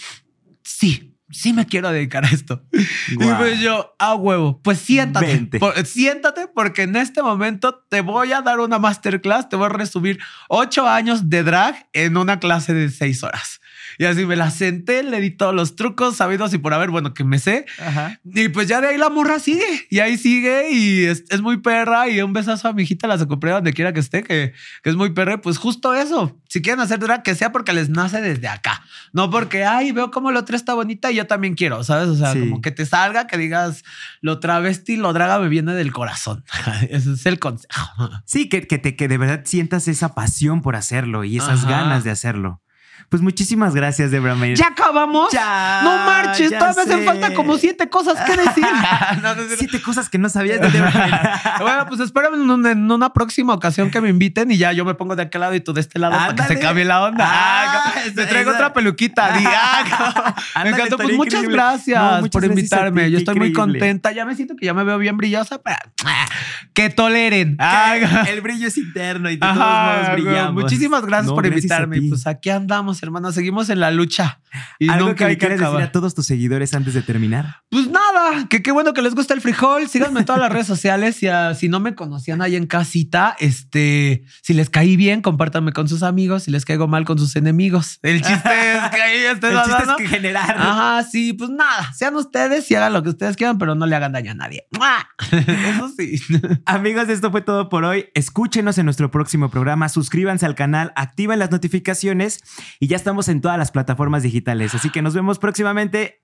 [0.62, 2.64] sí, sí me quiero dedicar a esto.
[2.72, 5.48] Y pues yo, a huevo, pues siéntate,
[5.84, 10.18] siéntate porque en este momento te voy a dar una masterclass, te voy a resumir
[10.48, 13.60] ocho años de drag en una clase de seis horas.
[13.98, 17.14] Y así me la senté, le di todos los trucos sabidos y por haber, bueno,
[17.14, 17.66] que me sé.
[18.24, 19.86] Y pues ya de ahí la morra sigue.
[19.90, 22.08] Y ahí sigue y es, muy perra.
[22.08, 24.96] Y un besazo a mi hijita, la compré donde quiera que esté, que, que es
[24.96, 25.40] muy perra.
[25.40, 26.38] Pues justo eso.
[26.48, 28.82] Si quieren hacer drag, que sea porque les nace desde acá.
[29.12, 32.08] No porque, ay, veo como la otra está bonita y yo también quiero, ¿sabes?
[32.08, 33.84] O sea, como que te salga, que digas,
[34.20, 36.44] lo travesti, lo draga me viene del corazón.
[36.90, 38.10] Ese es el consejo.
[38.24, 42.04] Sí, que, que, te, que de verdad sientas esa pasión por hacerlo y esas ganas
[42.04, 42.62] de hacerlo.
[43.08, 44.56] Pues muchísimas gracias, Debra Mayer.
[44.56, 45.32] ¿Ya acabamos?
[45.32, 45.80] Ya.
[45.82, 48.64] No marches, todavía hacen falta como siete cosas que decir.
[49.58, 52.34] siete cosas que no sabías de Debra Bueno, pues espérame
[52.66, 55.54] en, una próxima ocasión que me inviten y ya yo me pongo de aquel lado
[55.54, 57.24] y tú de este lado para que se cambie la onda.
[57.26, 59.30] Ah, te traigo otra peluquita.
[60.62, 60.96] me encantó.
[60.96, 63.10] Pues muchas gracias por invitarme.
[63.10, 64.12] yo estoy muy contenta.
[64.12, 65.60] Ya me siento que ya me veo bien brillosa.
[65.62, 65.76] Pero,
[66.72, 67.56] que toleren.
[68.28, 70.62] el brillo es interno y de todos modos brillamos.
[70.62, 72.00] Muchísimas gracias por invitarme.
[72.08, 73.32] Pues aquí andamos hermano.
[73.32, 74.40] Seguimos en la lucha.
[74.78, 77.62] Y ¿Algo que quieres decir a todos tus seguidores antes de terminar?
[77.70, 79.88] Pues nada, que qué bueno que les gusta el frijol.
[79.88, 81.22] Síganme en todas las redes sociales.
[81.22, 85.88] Y si no me conocían ahí en casita, este, si les caí bien, compártanme con
[85.88, 86.44] sus amigos.
[86.44, 87.98] Si les caigo mal, con sus enemigos.
[88.02, 90.56] El chiste es que ahí estés El chiste es que generar.
[90.56, 91.92] Ajá, sí, pues nada.
[91.92, 94.66] Sean ustedes y hagan lo que ustedes quieran, pero no le hagan daño a nadie.
[95.30, 96.20] Eso sí.
[96.66, 98.06] Amigos, esto fue todo por hoy.
[98.14, 99.88] Escúchenos en nuestro próximo programa.
[99.88, 102.40] Suscríbanse al canal, activen las notificaciones
[102.84, 104.74] y ya estamos en todas las plataformas digitales.
[104.74, 106.20] Así que nos vemos próximamente.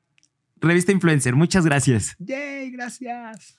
[0.60, 2.16] Revista Influencer, muchas gracias.
[2.18, 3.58] Yay, gracias.